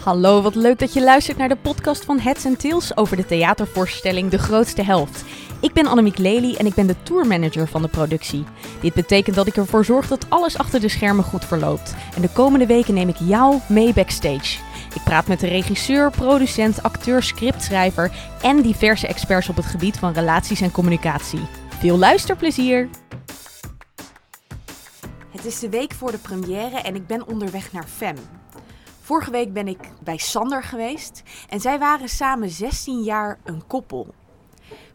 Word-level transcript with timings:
Hallo, 0.00 0.42
wat 0.42 0.54
leuk 0.54 0.78
dat 0.78 0.92
je 0.92 1.02
luistert 1.02 1.36
naar 1.36 1.48
de 1.48 1.56
podcast 1.56 2.04
van 2.04 2.18
Heads 2.18 2.46
and 2.46 2.60
Tails 2.60 2.96
over 2.96 3.16
de 3.16 3.26
theatervoorstelling 3.26 4.30
De 4.30 4.38
Grootste 4.38 4.82
Helft. 4.82 5.24
Ik 5.60 5.72
ben 5.72 5.86
Annemiek 5.86 6.18
Lely 6.18 6.54
en 6.54 6.66
ik 6.66 6.74
ben 6.74 6.86
de 6.86 7.02
tourmanager 7.02 7.68
van 7.68 7.82
de 7.82 7.88
productie. 7.88 8.44
Dit 8.80 8.94
betekent 8.94 9.36
dat 9.36 9.46
ik 9.46 9.56
ervoor 9.56 9.84
zorg 9.84 10.08
dat 10.08 10.26
alles 10.28 10.58
achter 10.58 10.80
de 10.80 10.88
schermen 10.88 11.24
goed 11.24 11.44
verloopt. 11.44 11.94
En 12.16 12.22
de 12.22 12.28
komende 12.28 12.66
weken 12.66 12.94
neem 12.94 13.08
ik 13.08 13.16
jou 13.16 13.58
mee 13.68 13.92
backstage. 13.92 14.58
Ik 14.94 15.02
praat 15.04 15.26
met 15.26 15.40
de 15.40 15.48
regisseur, 15.48 16.10
producent, 16.10 16.82
acteur, 16.82 17.22
scriptschrijver 17.22 18.12
en 18.42 18.62
diverse 18.62 19.06
experts 19.06 19.48
op 19.48 19.56
het 19.56 19.66
gebied 19.66 19.98
van 19.98 20.12
relaties 20.12 20.60
en 20.60 20.72
communicatie. 20.72 21.40
Veel 21.78 21.98
luisterplezier! 21.98 22.88
Het 25.30 25.44
is 25.44 25.58
de 25.58 25.68
week 25.68 25.92
voor 25.92 26.10
de 26.10 26.18
première 26.18 26.76
en 26.76 26.94
ik 26.94 27.06
ben 27.06 27.26
onderweg 27.26 27.72
naar 27.72 27.86
FEM. 27.96 28.16
Vorige 29.10 29.30
week 29.30 29.52
ben 29.52 29.68
ik 29.68 29.78
bij 30.02 30.16
Sander 30.16 30.62
geweest 30.62 31.22
en 31.48 31.60
zij 31.60 31.78
waren 31.78 32.08
samen 32.08 32.50
16 32.50 33.02
jaar 33.02 33.38
een 33.44 33.66
koppel. 33.66 34.14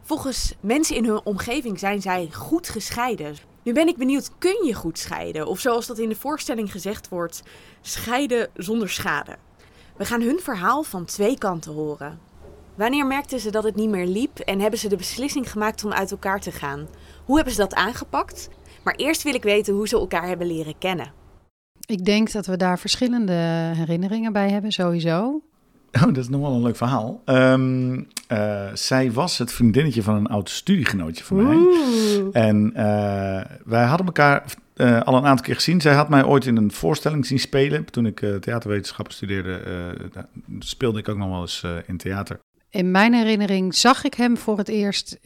Volgens 0.02 0.54
mensen 0.60 0.96
in 0.96 1.04
hun 1.04 1.24
omgeving 1.24 1.78
zijn 1.78 2.02
zij 2.02 2.28
goed 2.32 2.68
gescheiden. 2.68 3.36
Nu 3.62 3.72
ben 3.72 3.88
ik 3.88 3.96
benieuwd, 3.96 4.30
kun 4.38 4.64
je 4.64 4.74
goed 4.74 4.98
scheiden? 4.98 5.46
Of 5.46 5.58
zoals 5.58 5.86
dat 5.86 5.98
in 5.98 6.08
de 6.08 6.16
voorstelling 6.16 6.70
gezegd 6.70 7.08
wordt, 7.08 7.42
scheiden 7.80 8.50
zonder 8.54 8.88
schade. 8.88 9.36
We 9.96 10.04
gaan 10.04 10.22
hun 10.22 10.40
verhaal 10.40 10.82
van 10.82 11.04
twee 11.04 11.38
kanten 11.38 11.72
horen. 11.72 12.20
Wanneer 12.74 13.06
merkten 13.06 13.40
ze 13.40 13.50
dat 13.50 13.64
het 13.64 13.76
niet 13.76 13.90
meer 13.90 14.06
liep 14.06 14.38
en 14.38 14.60
hebben 14.60 14.78
ze 14.78 14.88
de 14.88 14.96
beslissing 14.96 15.50
gemaakt 15.50 15.84
om 15.84 15.92
uit 15.92 16.10
elkaar 16.10 16.40
te 16.40 16.52
gaan? 16.52 16.88
Hoe 17.24 17.36
hebben 17.36 17.54
ze 17.54 17.60
dat 17.60 17.74
aangepakt? 17.74 18.48
Maar 18.84 18.94
eerst 18.94 19.22
wil 19.22 19.34
ik 19.34 19.42
weten 19.42 19.74
hoe 19.74 19.88
ze 19.88 19.96
elkaar 19.96 20.26
hebben 20.26 20.46
leren 20.46 20.78
kennen. 20.78 21.24
Ik 21.86 22.04
denk 22.04 22.32
dat 22.32 22.46
we 22.46 22.56
daar 22.56 22.78
verschillende 22.78 23.32
herinneringen 23.74 24.32
bij 24.32 24.50
hebben, 24.50 24.72
sowieso. 24.72 25.40
Oh, 26.02 26.02
dat 26.02 26.16
is 26.16 26.28
nog 26.28 26.40
wel 26.40 26.52
een 26.52 26.62
leuk 26.62 26.76
verhaal. 26.76 27.22
Ehm, 27.24 28.02
eh, 28.26 28.66
zij 28.74 29.12
was 29.12 29.38
het 29.38 29.52
vriendinnetje 29.52 30.02
van 30.02 30.14
een 30.14 30.26
oud 30.26 30.50
studiegenootje 30.50 31.24
van 31.24 31.42
mij. 31.42 31.58
En 32.32 32.72
eh, 32.74 33.44
wij 33.64 33.84
hadden 33.84 34.06
elkaar 34.06 34.44
eh, 34.74 35.00
al 35.02 35.16
een 35.16 35.24
aantal 35.24 35.44
keer 35.44 35.54
gezien. 35.54 35.80
Zij 35.80 35.94
had 35.94 36.08
mij 36.08 36.24
ooit 36.24 36.46
in 36.46 36.56
een 36.56 36.72
voorstelling 36.72 37.26
zien 37.26 37.38
spelen. 37.38 37.84
Toen 37.84 38.06
ik 38.06 38.18
theaterwetenschappen 38.40 39.14
studeerde, 39.14 39.60
speelde 40.58 40.98
ik 40.98 41.08
ook 41.08 41.16
nog 41.16 41.28
wel 41.28 41.40
eens 41.40 41.64
in 41.86 41.96
theater. 41.96 42.40
In 42.70 42.90
mijn 42.90 43.14
herinnering 43.14 43.74
zag 43.74 44.04
ik 44.04 44.14
hem 44.14 44.36
voor 44.36 44.58
het 44.58 44.68
eerst 44.68 45.18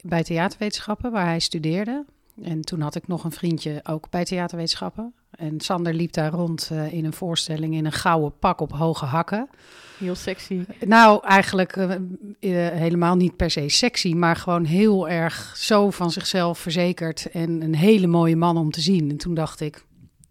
bij 0.00 0.22
theaterwetenschappen, 0.22 1.10
waar 1.12 1.26
hij 1.26 1.40
studeerde. 1.40 2.04
En 2.42 2.60
toen 2.60 2.80
had 2.80 2.94
ik 2.94 3.08
nog 3.08 3.24
een 3.24 3.32
vriendje 3.32 3.80
ook 3.82 4.10
bij 4.10 4.24
theaterwetenschappen. 4.24 5.14
En 5.36 5.60
Sander 5.60 5.94
liep 5.94 6.12
daar 6.12 6.32
rond 6.32 6.68
eh, 6.72 6.92
in 6.92 7.04
een 7.04 7.12
voorstelling 7.12 7.74
in 7.74 7.84
een 7.84 7.92
gouden 7.92 8.38
pak 8.38 8.60
op 8.60 8.72
hoge 8.72 9.04
hakken. 9.04 9.48
Heel 9.98 10.14
sexy. 10.14 10.64
Nou, 10.84 11.24
eigenlijk 11.24 11.76
eh, 11.76 11.92
eh, 11.92 12.00
helemaal 12.78 13.16
niet 13.16 13.36
per 13.36 13.50
se 13.50 13.68
sexy, 13.68 14.12
maar 14.12 14.36
gewoon 14.36 14.64
heel 14.64 15.08
erg 15.08 15.56
zo 15.56 15.90
van 15.90 16.10
zichzelf 16.10 16.58
verzekerd 16.58 17.30
en 17.30 17.62
een 17.62 17.74
hele 17.74 18.06
mooie 18.06 18.36
man 18.36 18.56
om 18.56 18.70
te 18.70 18.80
zien. 18.80 19.10
En 19.10 19.16
toen 19.16 19.34
dacht 19.34 19.60
ik, 19.60 19.84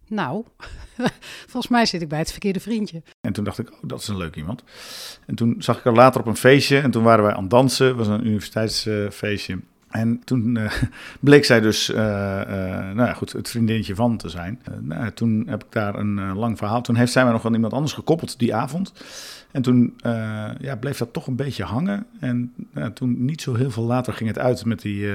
nou, 0.08 0.46
volgens 1.52 1.68
mij 1.68 1.86
zit 1.86 2.02
ik 2.02 2.10
bij 2.10 2.20
het 2.20 2.32
verkeerde 2.32 2.60
vriendje. 2.60 3.04
En 3.22 3.34
toen 3.34 3.44
dacht 3.44 3.60
ik, 3.60 3.72
oh, 3.72 3.80
dat 3.82 4.02
is 4.02 4.08
een 4.08 4.18
leuk 4.18 4.36
iemand. 4.36 4.64
En 5.26 5.36
toen 5.36 5.56
zag 5.60 5.78
ik 5.78 5.84
haar 5.84 5.94
later 5.94 6.22
op 6.22 6.28
een 6.28 6.36
feestje. 6.36 6.80
En 6.80 6.92
toen 6.92 7.04
waren 7.04 7.24
wij 7.24 7.34
aan 7.34 7.42
het 7.42 7.50
dansen. 7.50 7.88
Het 7.88 7.96
was 7.96 8.08
een 8.08 8.26
universiteitsfeestje. 8.26 9.60
En 9.96 10.22
toen 10.24 10.58
eh, 10.58 10.72
bleek 11.20 11.46
zij 11.46 11.60
dus, 11.60 11.92
eh, 11.92 12.42
eh, 12.42 12.96
nou 12.96 13.08
ja, 13.08 13.14
goed, 13.14 13.32
het 13.32 13.50
vriendinnetje 13.50 13.96
van 13.96 14.18
te 14.18 14.30
zijn. 14.30 14.62
Nou, 14.82 15.12
toen 15.12 15.44
heb 15.48 15.64
ik 15.64 15.72
daar 15.72 15.96
een 15.96 16.34
lang 16.34 16.58
verhaal. 16.58 16.82
Toen 16.82 16.96
heeft 16.96 17.12
zij 17.12 17.24
mij 17.24 17.34
nog 17.34 17.46
aan 17.46 17.54
iemand 17.54 17.74
anders 17.74 17.94
gekoppeld 17.94 18.40
die 18.40 18.56
avond. 18.56 18.94
En 19.52 19.62
toen 19.62 19.94
ja, 20.60 20.76
bleef 20.80 20.98
dat 20.98 21.14
toch 21.14 21.28
een 21.28 21.36
beetje 21.36 21.64
hangen. 21.64 22.06
En 22.20 22.54
nou, 22.74 22.94
toen 22.94 23.26
niet 23.26 23.42
zo 23.42 23.54
heel 23.54 23.72
veel 23.72 23.84
later 23.84 24.14
ging 24.14 24.30
het 24.30 24.40
uit 24.40 24.66
met 24.66 24.82
die, 24.82 25.08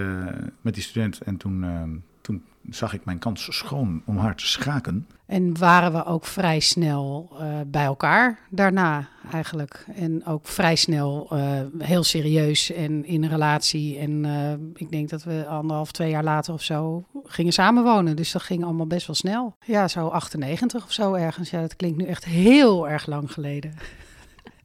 met 0.60 0.74
die 0.74 0.82
student. 0.82 1.20
En 1.20 1.36
toen, 1.36 1.64
eh, 1.64 1.82
toen 1.82 2.02
zag 2.69 2.93
ik 2.93 3.04
mijn 3.04 3.19
kans 3.19 3.56
schoon 3.56 4.03
om 4.06 4.16
haar 4.16 4.37
te 4.37 4.47
schaken. 4.47 5.06
En 5.26 5.59
waren 5.59 5.93
we 5.93 6.04
ook 6.04 6.25
vrij 6.25 6.60
snel 6.60 7.31
eh, 7.38 7.47
bij 7.66 7.84
elkaar 7.84 8.38
daarna 8.50 9.09
eigenlijk. 9.32 9.84
En 9.94 10.26
ook 10.26 10.47
vrij 10.47 10.76
snel 10.76 11.28
eh, 11.31 11.60
heel 11.78 12.03
serieus 12.03 12.72
en 12.72 13.04
in 13.04 13.22
een 13.22 13.28
relatie. 13.28 13.99
En 13.99 14.25
eh, 14.25 14.53
ik 14.75 14.91
denk 14.91 15.09
dat 15.09 15.22
we 15.22 15.47
anderhalf, 15.47 15.93
twee 15.93 16.10
jaar 16.10 16.25
later 16.25 16.54
of 16.54 16.62
zo 16.62 17.04
gingen 17.25 17.53
samenwonen. 17.53 18.16
Dus 18.16 18.32
dat 18.32 18.43
ging 18.43 18.65
allemaal 18.65 18.87
best 18.87 19.06
wel 19.06 19.16
snel. 19.16 19.56
Ja, 19.65 19.88
zo 19.88 20.09
98 20.09 20.84
of 20.84 20.93
zo 20.93 21.15
ergens. 21.15 21.50
Ja, 21.50 21.60
dat 21.60 21.76
klinkt 21.76 21.99
nu 21.99 22.04
echt 22.04 22.25
heel 22.25 22.88
erg 22.88 23.06
lang 23.06 23.32
geleden. 23.32 23.75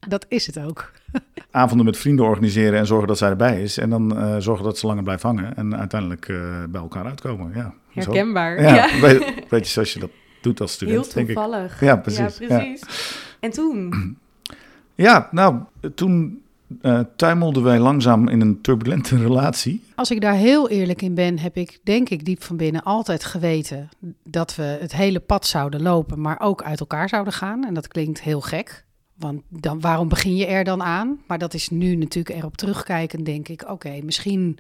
Dat 0.08 0.26
is 0.28 0.48
het 0.48 0.60
ook. 0.60 0.92
avonden 1.52 1.86
met 1.86 1.98
vrienden 1.98 2.26
organiseren 2.26 2.80
en 2.80 2.86
zorgen 2.86 3.08
dat 3.08 3.18
zij 3.18 3.30
erbij 3.30 3.62
is. 3.62 3.78
En 3.78 3.90
dan 3.90 4.18
eh, 4.18 4.36
zorgen 4.38 4.66
dat 4.66 4.78
ze 4.78 4.88
langer 4.88 5.04
blijft 5.04 5.24
hangen 5.24 5.56
en 5.56 5.78
uiteindelijk 5.78 6.28
eh, 6.30 6.38
bij 6.70 6.82
elkaar 6.82 7.06
uitkomen. 7.06 7.52
Ja, 7.56 7.64
zo. 7.94 8.00
Herkenbaar. 8.00 8.62
Ja, 8.62 8.76
Ja. 8.76 9.00
Weet, 9.02 9.34
weet 9.50 9.66
je, 9.66 9.72
zoals 9.72 9.94
je 9.94 10.00
dat 10.00 10.10
doet 10.42 10.62
als 10.62 10.72
student, 10.72 11.06
Heel 11.06 11.14
denk 11.14 11.28
ik. 11.28 11.36
toevallig. 11.36 11.80
Ja, 11.80 11.96
precies. 11.96 12.38
Ja, 12.38 12.48
precies. 12.48 12.82
En 13.40 13.52
toen? 13.52 13.94
Ja, 14.98 15.28
nou, 15.32 15.60
toen 15.96 16.42
eh, 16.82 17.00
tuimelden 17.16 17.64
wij 17.64 17.80
langzaam 17.80 18.28
in 18.28 18.42
een 18.42 18.62
turbulente 18.62 19.18
relatie. 19.28 19.84
Als 19.96 20.12
ik 20.12 20.22
daar 20.22 20.34
heel 20.34 20.70
eerlijk 20.70 21.02
in 21.02 21.14
ben, 21.14 21.40
heb 21.40 21.58
ik 21.58 21.80
denk 21.84 22.10
ik 22.10 22.26
diep 22.26 22.44
van 22.44 22.58
binnen 22.58 22.84
altijd 22.84 23.24
geweten 23.24 23.90
dat 24.24 24.56
we 24.56 24.64
het 24.64 24.96
hele 24.96 25.20
pad 25.20 25.46
zouden 25.48 25.82
lopen, 25.82 26.22
maar 26.22 26.40
ook 26.40 26.64
uit 26.64 26.80
elkaar 26.80 27.10
zouden 27.10 27.34
gaan. 27.34 27.66
En 27.66 27.74
dat 27.74 27.88
klinkt 27.88 28.22
heel 28.22 28.42
gek. 28.42 28.84
Want 29.16 29.42
dan, 29.50 29.80
waarom 29.80 30.08
begin 30.08 30.36
je 30.36 30.46
er 30.46 30.64
dan 30.64 30.84
aan? 30.84 31.20
Maar 31.28 31.38
dat 31.38 31.54
is 31.54 31.70
nu 31.70 31.96
natuurlijk 31.96 32.36
erop 32.36 32.58
terugkijken, 32.58 33.24
denk 33.24 33.48
ik, 33.48 33.70
oké, 33.70 34.00
misschien 34.04 34.58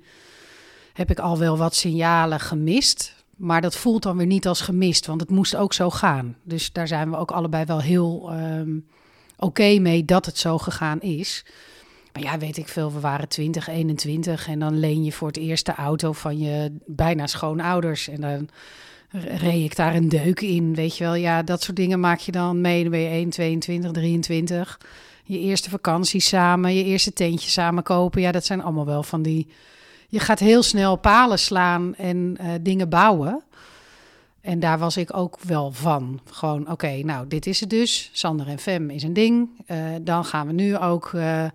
heb 0.93 1.09
ik 1.09 1.19
al 1.19 1.37
wel 1.37 1.57
wat 1.57 1.75
signalen 1.75 2.39
gemist. 2.39 3.23
Maar 3.35 3.61
dat 3.61 3.75
voelt 3.75 4.03
dan 4.03 4.17
weer 4.17 4.25
niet 4.25 4.47
als 4.47 4.61
gemist, 4.61 5.05
want 5.05 5.21
het 5.21 5.29
moest 5.29 5.55
ook 5.55 5.73
zo 5.73 5.89
gaan. 5.89 6.37
Dus 6.43 6.71
daar 6.71 6.87
zijn 6.87 7.09
we 7.09 7.17
ook 7.17 7.31
allebei 7.31 7.65
wel 7.65 7.81
heel 7.81 8.31
ehm, 8.31 8.79
oké 9.37 9.79
mee 9.79 10.05
dat 10.05 10.25
het 10.25 10.37
zo 10.37 10.57
gegaan 10.57 11.01
is. 11.01 11.45
Maar 12.13 12.23
ja, 12.23 12.37
weet 12.37 12.57
ik 12.57 12.67
veel, 12.67 12.93
we 12.93 12.99
waren 12.99 13.27
20, 13.27 13.67
21 13.67 14.47
en 14.47 14.59
dan 14.59 14.79
leen 14.79 15.03
je 15.03 15.11
voor 15.11 15.27
het 15.27 15.37
eerst 15.37 15.65
de 15.65 15.75
auto 15.75 16.11
van 16.13 16.37
je 16.37 16.75
bijna 16.85 17.27
schoonouders. 17.27 18.07
En 18.07 18.21
dan 18.21 18.49
reed 19.23 19.63
ik 19.63 19.75
daar 19.75 19.95
een 19.95 20.09
deuk 20.09 20.41
in, 20.41 20.75
weet 20.75 20.97
je 20.97 21.03
wel. 21.03 21.15
Ja, 21.15 21.43
dat 21.43 21.61
soort 21.63 21.77
dingen 21.77 21.99
maak 21.99 22.19
je 22.19 22.31
dan 22.31 22.61
mee. 22.61 22.81
Dan 22.81 22.91
ben 22.91 22.99
je 22.99 23.09
1, 23.09 23.29
22, 23.29 23.91
23. 23.91 24.79
Je 25.23 25.39
eerste 25.39 25.69
vakantie 25.69 26.19
samen, 26.19 26.75
je 26.75 26.83
eerste 26.83 27.13
tentje 27.13 27.49
samen 27.49 27.83
kopen. 27.83 28.21
Ja, 28.21 28.31
dat 28.31 28.45
zijn 28.45 28.61
allemaal 28.61 28.85
wel 28.85 29.03
van 29.03 29.21
die... 29.21 29.47
Je 30.09 30.19
gaat 30.19 30.39
heel 30.39 30.63
snel 30.63 30.95
palen 30.95 31.39
slaan 31.39 31.95
en 31.95 32.35
eh, 32.39 32.49
dingen 32.61 32.89
bouwen. 32.89 33.43
En 34.41 34.59
daar 34.59 34.79
was 34.79 34.97
ik 34.97 35.17
ook 35.17 35.39
wel 35.39 35.71
van. 35.71 36.19
Gewoon, 36.31 36.71
oké, 36.71 36.91
nou, 37.03 37.27
dit 37.27 37.45
is 37.45 37.59
het 37.59 37.69
dus. 37.69 38.09
Sander 38.13 38.47
en 38.47 38.59
Fem 38.59 38.89
is 38.89 39.03
een 39.03 39.13
ding. 39.13 39.49
Eh, 39.65 39.77
dan 40.01 40.25
gaan 40.25 40.47
we 40.47 40.53
nu 40.53 40.77
ook 40.77 41.11
eh, 41.13 41.45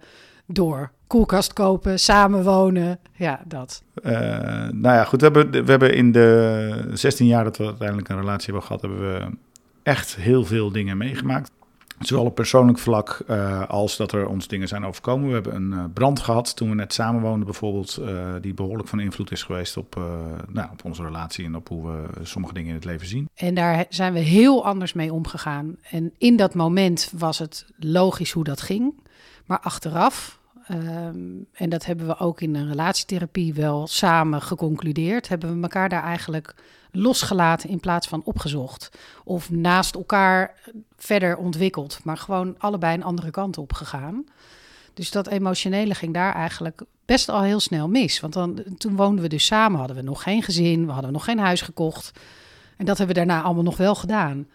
door. 0.55 0.91
Koelkast 1.07 1.53
kopen, 1.53 1.99
samenwonen. 1.99 3.01
Ja, 3.13 3.41
dat. 3.47 3.83
Eh, 4.03 4.13
nou 4.69 4.95
ja, 4.95 5.05
goed, 5.05 5.21
we 5.21 5.27
hebben, 5.27 5.65
we 5.65 5.71
hebben 5.71 5.95
in 5.95 6.13
de 6.13 6.91
16 6.93 7.27
jaar 7.27 7.45
dat 7.45 7.57
we 7.57 7.65
uiteindelijk 7.65 8.09
een 8.09 8.21
relatie 8.21 8.45
hebben 8.45 8.63
gehad, 8.63 8.81
hebben 8.81 9.01
we 9.01 9.37
echt 9.83 10.17
heel 10.17 10.45
veel 10.45 10.73
dingen 10.73 10.97
meegemaakt. 10.97 11.51
Zowel 11.99 12.25
op 12.25 12.35
persoonlijk 12.35 12.79
vlak 12.79 13.23
eh, 13.27 13.69
als 13.69 13.97
dat 13.97 14.13
er 14.13 14.27
ons 14.27 14.49
dingen 14.49 14.69
zijn 14.69 14.85
overkomen. 14.85 15.29
We 15.29 15.35
hebben 15.35 15.55
een 15.55 15.73
eh, 15.73 15.85
brand 15.95 16.21
gehad 16.21 16.57
toen 16.57 16.69
we 16.69 16.75
net 16.75 16.93
samenwoonden 16.93 17.45
bijvoorbeeld, 17.45 18.01
die 18.41 18.55
behoorlijk 18.55 18.89
van 18.89 19.01
invloed 19.01 19.31
is 19.31 19.43
geweest 19.43 19.77
op, 19.77 20.01
nou, 20.49 20.69
op 20.73 20.85
onze 20.85 21.03
relatie 21.03 21.45
en 21.45 21.57
op 21.57 21.69
hoe 21.69 21.87
we 21.87 22.07
sommige 22.23 22.55
dingen 22.55 22.69
in 22.69 22.75
het 22.75 22.85
leven 22.85 23.07
zien. 23.07 23.29
En 23.35 23.55
daar 23.55 23.85
zijn 23.89 24.13
we 24.13 24.19
heel 24.19 24.65
anders 24.65 24.93
mee 24.93 25.13
omgegaan. 25.13 25.77
En 25.91 26.13
in 26.19 26.37
dat 26.37 26.55
moment 26.55 27.13
was 27.19 27.39
het 27.39 27.67
logisch 27.79 28.33
hoe 28.33 28.45
dat 28.45 28.61
ging. 28.61 28.95
Maar 29.51 29.61
achteraf, 29.61 30.40
ehm, 30.71 31.19
en 31.53 31.69
dat 31.69 31.85
hebben 31.85 32.07
we 32.07 32.19
ook 32.19 32.41
in 32.41 32.55
een 32.55 32.69
relatietherapie 32.69 33.55
wel 33.55 33.87
samen 33.87 34.43
geconcludeerd, 34.43 35.29
hebben 35.29 35.57
we 35.57 35.63
elkaar 35.63 35.89
daar 35.89 36.03
eigenlijk 36.03 36.55
losgelaten 36.91 37.69
in 37.69 37.81
plaats 37.81 38.09
van 38.09 38.23
opgezocht. 38.25 38.99
Of 39.25 39.51
naast 39.51 39.95
elkaar 39.95 40.55
verder 40.97 41.37
ontwikkeld, 41.37 42.01
maar 42.05 42.17
gewoon 42.17 42.55
allebei 42.59 42.95
een 42.95 43.05
andere 43.05 43.31
kant 43.31 43.59
op 43.59 43.73
gegaan. 43.73 44.25
Dus 44.95 45.11
dat 45.11 45.27
emotionele 45.27 45.95
ging 45.95 46.15
daar 46.15 46.35
eigenlijk 46.35 46.83
best 47.05 47.29
al 47.29 47.43
heel 47.43 47.61
snel 47.61 47.89
mis. 47.89 48.21
Want 48.21 48.33
dan, 48.33 48.65
toen 48.79 48.97
woonden 48.97 49.23
we 49.23 49.29
dus 49.29 49.47
samen, 49.47 49.79
hadden 49.79 49.97
we 49.97 50.03
nog 50.03 50.23
geen 50.23 50.43
gezin, 50.43 50.87
we 50.87 50.93
hadden 50.93 51.13
nog 51.13 51.25
geen 51.25 51.39
huis 51.39 51.61
gekocht. 51.61 52.13
En 52.77 52.85
dat 52.85 52.99
hebben 52.99 53.17
we 53.17 53.27
daarna 53.27 53.43
allemaal 53.43 53.63
nog 53.63 53.77
wel 53.77 53.95
gedaan. 53.95 54.47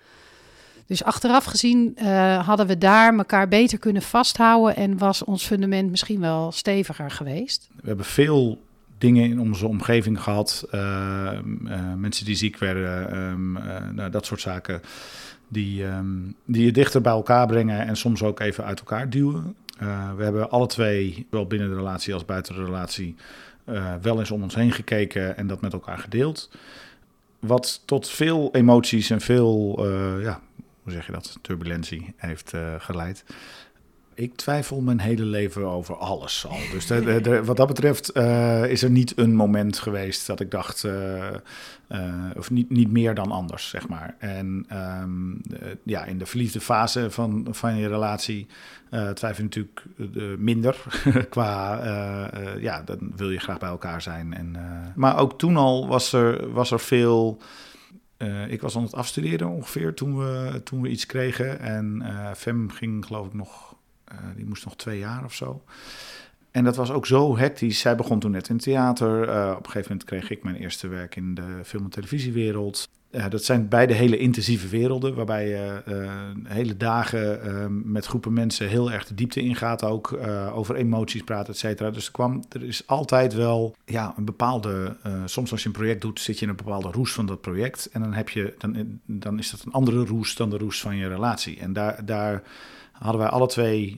Dus 0.88 1.04
achteraf 1.04 1.46
gezien 1.46 1.96
eh, 1.96 2.48
hadden 2.48 2.68
we 2.68 2.78
daar 2.78 3.18
elkaar 3.18 3.48
beter 3.48 3.78
kunnen 3.78 4.02
vasthouden 4.02 4.76
en 4.76 4.98
was 4.98 5.24
ons 5.24 5.46
fundament 5.46 5.90
misschien 5.90 6.20
wel 6.20 6.52
steviger 6.52 7.12
geweest. 7.12 7.70
We 7.76 7.88
hebben 7.88 8.06
veel 8.06 8.62
dingen 8.98 9.30
in 9.30 9.40
onze 9.40 9.68
omgeving 9.68 10.22
gehad. 10.22 10.68
mensen 11.98 12.26
die 12.26 12.36
ziek 12.36 12.58
werden, 12.58 13.12
ehm, 13.12 13.52
nou, 13.96 14.10
dat 14.10 14.26
soort 14.26 14.42
zaken. 14.42 14.82
Die, 15.48 15.86
ehm, 15.86 16.08
die 16.46 16.66
je 16.66 16.72
dichter 16.72 17.02
bij 17.02 17.12
elkaar 17.12 17.48
brengen 17.48 17.88
en 17.88 17.98
soms 17.98 18.24
ook 18.24 18.40
even 18.40 18.64
uit 18.64 18.80
elkaar 18.80 19.10
duwen. 19.10 19.56
we 20.18 20.24
hebben 20.24 20.50
alle 20.50 20.68
twee, 20.68 21.28
zowel 21.30 21.48
binnen 21.48 21.70
de 21.70 21.76
relatie 21.76 22.14
als 22.14 22.26
buiten 22.26 22.56
de 22.56 22.64
relatie, 22.64 23.16
wel 24.02 24.20
eens 24.20 24.32
om 24.32 24.44
ons 24.44 24.56
heen 24.56 24.72
gekeken 24.72 25.38
en 25.38 25.48
dat 25.48 25.62
met 25.62 25.74
elkaar 25.74 25.98
gedeeld. 25.98 26.50
Wat 27.40 27.82
tot 27.86 28.10
veel 28.10 28.50
emoties 28.52 29.10
en 29.10 29.22
veel, 29.22 29.86
ja, 30.22 30.42
hoe 30.86 30.94
zeg 30.94 31.06
je 31.06 31.12
dat, 31.12 31.38
turbulentie 31.42 32.14
heeft 32.18 32.54
geleid 32.78 33.24
ik 34.16 34.36
twijfel 34.36 34.82
mijn 34.82 35.00
hele 35.00 35.26
leven 35.26 35.66
over 35.66 35.96
alles 35.96 36.46
al. 36.50 36.58
Dus 36.72 36.88
wat 37.46 37.58
dat 37.58 37.68
betreft 37.68 38.18
uh, 38.18 38.66
is 38.70 38.84
er 38.84 38.90
niet 38.90 39.18
een 39.18 39.36
moment 39.36 39.80
geweest 39.80 40.28
dat 40.28 40.40
ik 40.40 40.52
dacht, 40.52 40.84
uh, 40.84 42.34
of 42.38 42.52
niet, 42.52 42.70
niet 42.70 42.92
meer 42.92 43.16
dan 43.16 43.32
anders, 43.32 43.70
zeg 43.70 43.88
maar. 43.88 44.16
En 44.20 44.66
um, 45.02 45.42
ja, 45.84 46.06
in 46.06 46.18
de 46.18 46.26
verliefde 46.26 46.62
fase 46.62 47.12
van, 47.12 47.48
van 47.52 47.78
je 47.78 47.88
relatie 47.88 48.48
twijfel 49.14 49.44
je 49.44 49.44
natuurlijk 49.44 49.84
minder 50.40 50.84
qua, 51.30 51.84
ja, 52.60 52.82
dan 52.82 53.12
wil 53.16 53.30
je 53.30 53.40
graag 53.40 53.58
bij 53.58 53.70
elkaar 53.70 54.02
zijn. 54.02 54.34
En, 54.34 54.56
maar 54.96 55.18
ook 55.18 55.38
toen 55.38 55.58
al 55.58 55.88
was 55.88 56.14
er, 56.14 56.52
was 56.52 56.72
er 56.72 56.80
veel... 56.80 57.42
ik 58.48 58.62
was 58.62 58.76
aan 58.76 58.84
het 58.84 58.94
afstuderen 58.94 59.48
ongeveer 59.48 59.94
toen 59.94 60.18
we, 60.18 60.62
toen 60.64 60.82
we 60.82 60.90
iets 60.90 61.06
kregen. 61.06 61.60
En 61.60 62.04
Fem 62.36 62.70
ging 62.70 63.06
geloof 63.06 63.28
ik 63.28 63.34
nog 63.34 63.76
eh, 64.06 64.18
die 64.36 64.46
moest 64.46 64.66
nog 64.66 64.76
twee 64.76 65.00
jaar 65.00 65.24
of 65.24 65.34
zo. 65.34 65.64
En 66.52 66.64
dat 66.64 66.76
was 66.76 66.92
ook 66.92 67.06
zo 67.06 67.38
hectisch. 67.38 67.80
Zij 67.80 67.96
begon 67.96 68.20
toen 68.20 68.32
net 68.32 68.50
in 68.50 68.58
theater. 68.58 69.22
Op 69.52 69.66
een 69.66 69.72
gegeven 69.72 69.92
moment 69.92 70.04
kreeg 70.04 70.30
ik 70.30 70.44
mijn 70.44 70.56
eerste 70.56 70.88
werk 70.88 71.16
in 71.16 71.34
de 71.34 71.62
film- 71.64 71.84
en 71.84 71.90
televisiewereld. 71.90 72.90
Uh, 73.16 73.30
dat 73.30 73.44
zijn 73.44 73.68
beide 73.68 73.94
hele 73.94 74.18
intensieve 74.18 74.68
werelden, 74.68 75.16
waarbij 75.16 75.48
je 75.48 75.82
hele 76.44 76.78
dagen 76.78 77.92
met 77.92 78.06
groepen 78.06 78.34
mensen 78.34 78.68
heel 78.68 78.92
erg 78.92 79.06
de 79.06 79.16
diepte 79.16 79.42
ingaat, 79.42 79.84
ook 79.84 80.20
over 80.54 80.76
emoties 80.76 81.24
praat, 81.24 81.50
et 81.50 81.58
cetera. 81.58 81.92
Dus 81.92 82.06
er, 82.06 82.12
kwam, 82.12 82.44
er 82.50 82.64
is 82.64 82.88
altijd 82.88 83.34
wel 83.34 83.76
ja, 83.86 84.14
een 84.18 84.26
bepaalde. 84.26 84.98
soms 85.26 85.52
als 85.52 85.62
je 85.62 85.68
een 85.68 85.74
project 85.74 86.02
doet, 86.02 86.20
zit 86.20 86.40
je 86.40 86.44
in 86.44 86.50
een 86.50 86.56
bepaalde 86.56 86.92
roes 86.92 87.12
van 87.14 87.26
dat 87.26 87.42
project. 87.42 87.90
En 87.92 88.02
dan, 88.02 88.14
heb 88.14 88.30
je, 88.30 88.54
dan, 88.58 89.00
dan 89.06 89.40
is 89.40 89.52
dat 89.52 89.64
een 89.66 89.72
andere 89.72 90.06
roes 90.06 90.36
dan 90.36 90.50
de 90.50 90.58
roes 90.58 90.82
van 90.82 90.96
je 90.96 91.08
relatie. 91.08 91.60
En 91.60 91.74
daar. 91.74 92.06
daar 92.06 92.44
hadden 92.96 93.22
wij 93.22 93.30
alle 93.30 93.48
twee 93.48 93.88
eh, 93.90 93.98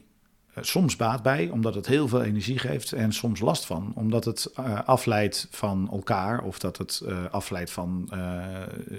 soms 0.62 0.95
baat 0.95 1.24
bij, 1.24 1.50
omdat 1.50 1.75
het 1.75 1.88
heel 1.88 2.07
veel 2.07 2.24
energie 2.24 2.59
geeft, 2.59 2.92
en 2.92 3.13
soms 3.13 3.39
last 3.39 3.65
van, 3.65 3.92
omdat 3.95 4.25
het 4.25 4.51
uh, 4.59 4.80
afleidt 4.86 5.48
van 5.51 5.89
elkaar 5.92 6.44
of 6.44 6.59
dat 6.59 6.77
het 6.77 7.01
uh, 7.06 7.18
afleidt 7.31 7.71
van 7.71 8.09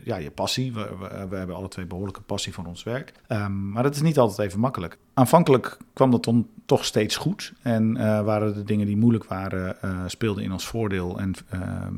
ja, 0.04 0.16
je 0.16 0.30
passie. 0.30 0.72
We, 0.72 0.88
we, 1.28 1.36
hebben 1.36 1.56
alle 1.56 1.68
twee 1.68 1.86
behoorlijke 1.86 2.20
passie 2.20 2.52
voor 2.52 2.64
ons 2.64 2.82
werk. 2.82 3.12
Um, 3.28 3.70
maar 3.70 3.82
dat 3.82 3.94
is 3.94 4.02
niet 4.02 4.18
altijd 4.18 4.48
even 4.48 4.60
makkelijk. 4.60 4.98
Aanvankelijk 5.14 5.76
kwam 5.92 6.10
dat 6.10 6.24
dan 6.24 6.48
toch 6.66 6.84
steeds 6.84 7.16
goed 7.16 7.52
en 7.62 7.92
waren 8.24 8.54
de 8.54 8.64
dingen 8.64 8.86
die 8.86 8.96
moeilijk 8.96 9.24
waren, 9.24 9.76
speelden 10.10 10.44
in 10.44 10.52
ons 10.52 10.66
voordeel 10.66 11.18
en 11.18 11.34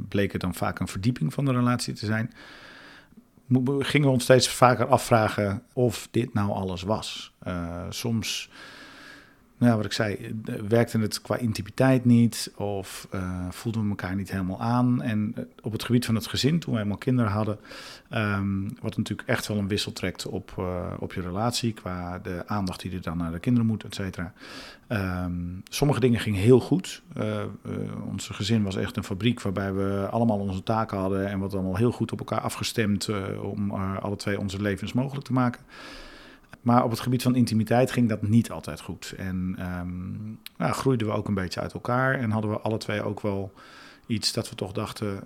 bleken 0.08 0.38
dan 0.38 0.54
vaak 0.54 0.78
een 0.78 0.88
verdieping 0.88 1.34
van 1.34 1.44
de 1.44 1.52
relatie 1.52 1.94
te 1.94 2.06
zijn 2.06 2.30
gingen 3.78 4.06
we 4.06 4.12
ons 4.12 4.22
steeds 4.22 4.48
vaker 4.48 4.86
afvragen 4.86 5.62
of 5.72 6.08
dit 6.10 6.34
nou 6.34 6.50
alles 6.50 6.82
was. 6.82 7.32
Soms 7.88 8.50
nou, 9.60 9.76
wat 9.76 9.84
ik 9.84 9.92
zei, 9.92 10.40
werkte 10.68 10.98
het 10.98 11.20
qua 11.22 11.36
intimiteit 11.36 12.04
niet 12.04 12.52
of 12.56 13.08
uh, 13.14 13.46
voelden 13.50 13.82
we 13.82 13.88
elkaar 13.88 14.14
niet 14.16 14.30
helemaal 14.30 14.60
aan. 14.60 15.02
En 15.02 15.32
eh, 15.36 15.44
op 15.62 15.72
het 15.72 15.84
gebied 15.84 16.04
van 16.04 16.14
het 16.14 16.26
gezin, 16.26 16.58
toen 16.58 16.72
we 16.72 16.78
helemaal 16.78 16.98
kinderen 16.98 17.30
hadden, 17.30 17.58
um, 18.14 18.76
wat 18.80 18.96
natuurlijk 18.96 19.28
echt 19.28 19.46
wel 19.46 19.56
een 19.58 19.68
wissel 19.68 19.92
trekt 19.92 20.26
op, 20.26 20.64
op 20.98 21.12
je 21.12 21.20
relatie, 21.20 21.72
qua 21.72 22.18
de 22.18 22.42
aandacht 22.46 22.80
die 22.80 22.92
er 22.92 23.02
dan 23.02 23.16
naar 23.16 23.32
de 23.32 23.38
kinderen 23.38 23.68
moet, 23.68 23.84
et 23.84 23.94
cetera. 23.94 24.32
Um, 24.88 25.62
sommige 25.68 26.00
dingen 26.00 26.20
gingen 26.20 26.40
heel 26.40 26.60
goed. 26.60 27.02
Onze 28.10 28.34
gezin 28.34 28.62
was 28.62 28.76
echt 28.76 28.96
een 28.96 29.04
fabriek 29.04 29.40
waarbij 29.40 29.72
we 29.72 30.08
allemaal 30.10 30.38
onze 30.38 30.62
taken 30.62 30.98
hadden 30.98 31.28
en 31.28 31.38
wat 31.38 31.54
allemaal 31.54 31.76
heel 31.76 31.92
goed 31.92 32.12
op 32.12 32.18
elkaar 32.18 32.40
afgestemd 32.40 33.08
om 33.40 33.70
alle 33.74 34.16
twee 34.16 34.38
onze 34.38 34.62
levens 34.62 34.92
mogelijk 34.92 35.26
te 35.26 35.32
maken. 35.32 35.62
Maar 36.60 36.84
op 36.84 36.90
het 36.90 37.00
gebied 37.00 37.22
van 37.22 37.34
intimiteit 37.34 37.92
ging 37.92 38.08
dat 38.08 38.22
niet 38.22 38.50
altijd 38.50 38.80
goed. 38.80 39.14
En 39.16 39.56
um, 39.58 40.38
nou, 40.56 40.72
groeiden 40.72 41.06
we 41.06 41.12
ook 41.12 41.28
een 41.28 41.34
beetje 41.34 41.60
uit 41.60 41.72
elkaar. 41.72 42.18
En 42.18 42.30
hadden 42.30 42.50
we 42.50 42.60
alle 42.60 42.78
twee 42.78 43.02
ook 43.02 43.20
wel 43.20 43.52
iets 44.06 44.32
dat 44.32 44.48
we 44.48 44.54
toch 44.54 44.72
dachten. 44.72 45.20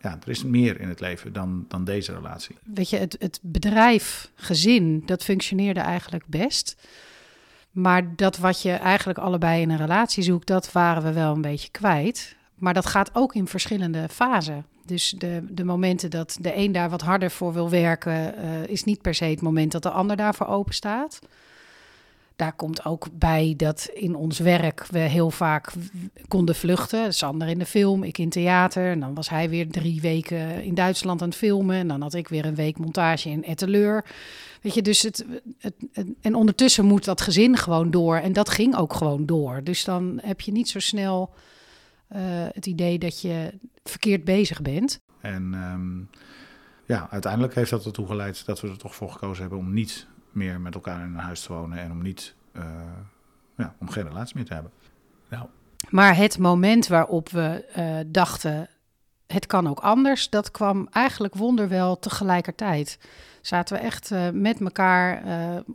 Ja, 0.00 0.18
er 0.22 0.28
is 0.28 0.44
meer 0.44 0.80
in 0.80 0.88
het 0.88 1.00
leven 1.00 1.32
dan, 1.32 1.64
dan 1.68 1.84
deze 1.84 2.12
relatie. 2.12 2.56
Weet 2.74 2.90
je, 2.90 2.96
het, 2.96 3.16
het 3.18 3.38
bedrijf, 3.42 4.30
gezin, 4.34 5.02
dat 5.06 5.24
functioneerde 5.24 5.80
eigenlijk 5.80 6.26
best. 6.26 6.76
Maar 7.70 8.16
dat 8.16 8.36
wat 8.36 8.62
je 8.62 8.72
eigenlijk 8.72 9.18
allebei 9.18 9.62
in 9.62 9.70
een 9.70 9.76
relatie 9.76 10.22
zoekt, 10.22 10.46
dat 10.46 10.72
waren 10.72 11.02
we 11.02 11.12
wel 11.12 11.34
een 11.34 11.40
beetje 11.40 11.70
kwijt. 11.70 12.36
Maar 12.54 12.74
dat 12.74 12.86
gaat 12.86 13.10
ook 13.12 13.34
in 13.34 13.46
verschillende 13.46 14.08
fasen. 14.08 14.66
Dus 14.86 15.14
de, 15.18 15.44
de 15.50 15.64
momenten 15.64 16.10
dat 16.10 16.36
de 16.40 16.56
een 16.56 16.72
daar 16.72 16.90
wat 16.90 17.02
harder 17.02 17.30
voor 17.30 17.52
wil 17.52 17.70
werken, 17.70 18.34
uh, 18.38 18.66
is 18.66 18.84
niet 18.84 19.02
per 19.02 19.14
se 19.14 19.24
het 19.24 19.40
moment 19.40 19.72
dat 19.72 19.82
de 19.82 19.90
ander 19.90 20.16
daarvoor 20.16 20.46
open 20.46 20.74
staat. 20.74 21.18
Daar 22.36 22.52
komt 22.52 22.84
ook 22.84 23.08
bij 23.12 23.54
dat 23.56 23.90
in 23.94 24.14
ons 24.14 24.38
werk 24.38 24.86
we 24.90 24.98
heel 24.98 25.30
vaak 25.30 25.72
konden 26.28 26.54
vluchten. 26.54 27.14
Sander 27.14 27.48
in 27.48 27.58
de 27.58 27.66
film, 27.66 28.02
ik 28.02 28.18
in 28.18 28.28
theater. 28.28 28.90
En 28.90 29.00
dan 29.00 29.14
was 29.14 29.28
hij 29.28 29.48
weer 29.48 29.70
drie 29.70 30.00
weken 30.00 30.62
in 30.62 30.74
Duitsland 30.74 31.22
aan 31.22 31.28
het 31.28 31.36
filmen. 31.36 31.76
En 31.76 31.88
dan 31.88 32.02
had 32.02 32.14
ik 32.14 32.28
weer 32.28 32.44
een 32.44 32.54
week 32.54 32.78
montage 32.78 33.28
in 33.28 33.44
Etteleur. 33.44 34.04
Weet 34.62 34.74
je, 34.74 34.82
dus 34.82 35.02
het, 35.02 35.24
het, 35.58 35.74
En 36.20 36.34
ondertussen 36.34 36.84
moet 36.84 37.04
dat 37.04 37.20
gezin 37.20 37.56
gewoon 37.56 37.90
door. 37.90 38.16
En 38.16 38.32
dat 38.32 38.48
ging 38.48 38.76
ook 38.76 38.94
gewoon 38.94 39.26
door. 39.26 39.60
Dus 39.64 39.84
dan 39.84 40.18
heb 40.22 40.40
je 40.40 40.52
niet 40.52 40.68
zo 40.68 40.78
snel 40.78 41.30
uh, 42.12 42.18
het 42.52 42.66
idee 42.66 42.98
dat 42.98 43.20
je 43.20 43.52
verkeerd 43.90 44.24
bezig 44.24 44.62
bent. 44.62 44.98
En 45.20 45.54
um, 45.54 46.10
ja, 46.86 47.08
uiteindelijk 47.10 47.54
heeft 47.54 47.70
dat 47.70 47.84
ertoe 47.84 48.06
geleid 48.06 48.46
dat 48.46 48.60
we 48.60 48.68
er 48.68 48.78
toch 48.78 48.94
voor 48.94 49.10
gekozen 49.10 49.40
hebben 49.40 49.58
om 49.58 49.72
niet 49.72 50.06
meer 50.32 50.60
met 50.60 50.74
elkaar 50.74 51.00
in 51.00 51.06
een 51.06 51.18
huis 51.18 51.40
te 51.40 51.52
wonen 51.52 51.78
en 51.78 51.90
om 51.90 52.02
niet, 52.02 52.34
uh, 52.56 52.64
ja, 53.56 53.74
om 53.78 53.88
geen 53.88 54.08
relatie 54.08 54.36
meer 54.36 54.44
te 54.44 54.54
hebben. 54.54 54.72
Nou. 55.28 55.46
Maar 55.90 56.16
het 56.16 56.38
moment 56.38 56.86
waarop 56.86 57.28
we 57.28 57.64
uh, 57.76 57.98
dachten, 58.12 58.68
het 59.26 59.46
kan 59.46 59.68
ook 59.68 59.78
anders, 59.78 60.30
dat 60.30 60.50
kwam 60.50 60.88
eigenlijk 60.90 61.34
wonderwel 61.34 61.98
tegelijkertijd. 61.98 62.98
Zaten 63.40 63.76
we 63.76 63.82
echt 63.82 64.10
uh, 64.10 64.30
met 64.30 64.60
elkaar 64.60 65.22